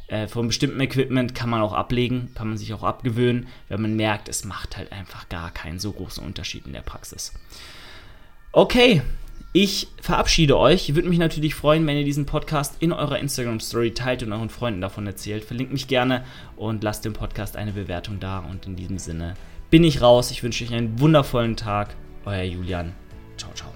äh, 0.09 0.29
von 0.29 0.47
bestimmtem 0.47 0.81
Equipment 0.81 1.35
kann 1.35 1.51
man 1.51 1.61
auch 1.61 1.73
ablegen, 1.73 2.31
kann 2.35 2.49
man 2.49 2.57
sich 2.57 2.73
auch 2.73 2.83
abgewöhnen, 2.83 3.49
wenn 3.69 3.83
man 3.83 3.97
merkt, 3.97 4.29
es 4.29 4.45
macht 4.45 4.77
halt 4.77 4.92
einfach 4.92 5.29
gar 5.29 5.51
keinen 5.51 5.79
so 5.79 5.92
großen 5.92 6.25
Unterschied 6.25 6.66
in 6.66 6.73
der 6.73 6.83
Praxis. 6.83 7.33
Okay, 8.53 9.03
ich 9.53 9.88
verabschiede 10.01 10.59
euch. 10.59 10.88
Ich 10.88 10.95
würde 10.95 11.09
mich 11.09 11.19
natürlich 11.19 11.55
freuen, 11.55 11.87
wenn 11.87 11.97
ihr 11.97 12.05
diesen 12.05 12.27
Podcast 12.27 12.77
in 12.81 12.92
eurer 12.92 13.19
Instagram-Story 13.19 13.95
teilt 13.95 14.23
und 14.23 14.33
euren 14.33 14.51
Freunden 14.51 14.83
davon 14.83 15.07
erzählt. 15.07 15.45
Verlinkt 15.45 15.73
mich 15.73 15.88
gerne 15.88 16.25
und 16.57 16.85
lasst 16.85 17.05
dem 17.05 17.14
Podcast 17.14 17.57
eine 17.57 17.73
Bewertung 17.73 18.21
da. 18.21 18.40
Und 18.40 18.66
in 18.66 18.77
diesem 18.77 18.99
Sinne 18.99 19.35
bin 19.71 19.83
ich 19.83 20.03
raus. 20.03 20.31
Ich 20.31 20.42
wünsche 20.42 20.62
euch 20.62 20.75
einen 20.75 21.01
wundervollen 21.01 21.57
Tag. 21.57 21.97
Euer 22.27 22.42
Julian. 22.42 22.92
Ciao, 23.38 23.51
ciao. 23.55 23.73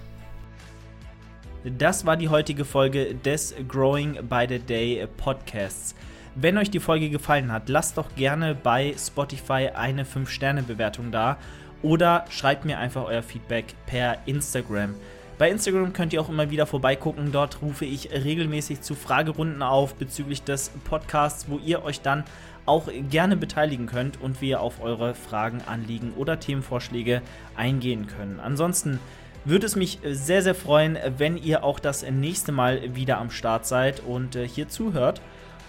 Das 1.78 2.04
war 2.04 2.18
die 2.18 2.28
heutige 2.28 2.66
Folge 2.66 3.14
des 3.14 3.54
Growing 3.66 4.18
by 4.28 4.46
the 4.48 4.58
Day 4.58 5.06
Podcasts. 5.16 5.94
Wenn 6.36 6.58
euch 6.58 6.70
die 6.70 6.80
Folge 6.80 7.10
gefallen 7.10 7.50
hat, 7.50 7.68
lasst 7.68 7.98
doch 7.98 8.14
gerne 8.14 8.54
bei 8.54 8.94
Spotify 8.96 9.70
eine 9.74 10.04
5-Sterne-Bewertung 10.04 11.10
da 11.10 11.36
oder 11.82 12.24
schreibt 12.30 12.64
mir 12.64 12.78
einfach 12.78 13.04
euer 13.04 13.22
Feedback 13.22 13.74
per 13.86 14.18
Instagram. 14.26 14.94
Bei 15.38 15.50
Instagram 15.50 15.92
könnt 15.92 16.12
ihr 16.12 16.20
auch 16.20 16.28
immer 16.28 16.50
wieder 16.50 16.66
vorbeigucken. 16.66 17.32
Dort 17.32 17.62
rufe 17.62 17.84
ich 17.84 18.10
regelmäßig 18.12 18.82
zu 18.82 18.94
Fragerunden 18.94 19.62
auf 19.62 19.94
bezüglich 19.94 20.42
des 20.42 20.70
Podcasts, 20.84 21.46
wo 21.48 21.58
ihr 21.58 21.82
euch 21.82 22.00
dann 22.00 22.24
auch 22.66 22.88
gerne 23.08 23.36
beteiligen 23.36 23.86
könnt 23.86 24.20
und 24.20 24.40
wir 24.40 24.60
auf 24.60 24.82
eure 24.82 25.14
Fragen, 25.14 25.62
Anliegen 25.66 26.12
oder 26.16 26.38
Themenvorschläge 26.38 27.22
eingehen 27.56 28.06
können. 28.06 28.38
Ansonsten 28.38 29.00
würde 29.44 29.66
es 29.66 29.76
mich 29.76 29.98
sehr, 30.04 30.42
sehr 30.42 30.54
freuen, 30.54 30.98
wenn 31.16 31.36
ihr 31.36 31.64
auch 31.64 31.80
das 31.80 32.08
nächste 32.08 32.52
Mal 32.52 32.94
wieder 32.94 33.18
am 33.18 33.30
Start 33.30 33.66
seid 33.66 34.00
und 34.00 34.36
äh, 34.36 34.46
hier 34.46 34.68
zuhört. 34.68 35.20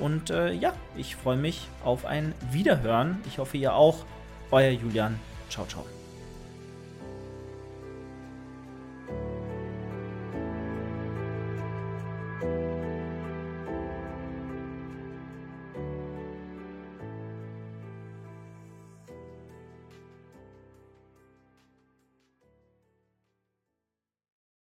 Und 0.01 0.31
äh, 0.31 0.51
ja, 0.51 0.73
ich 0.97 1.15
freue 1.15 1.37
mich 1.37 1.67
auf 1.85 2.05
ein 2.05 2.33
Wiederhören. 2.51 3.21
Ich 3.27 3.37
hoffe, 3.37 3.57
ihr 3.57 3.75
auch. 3.75 4.05
Euer 4.49 4.71
Julian. 4.71 5.17
Ciao, 5.49 5.65
ciao. 5.67 5.85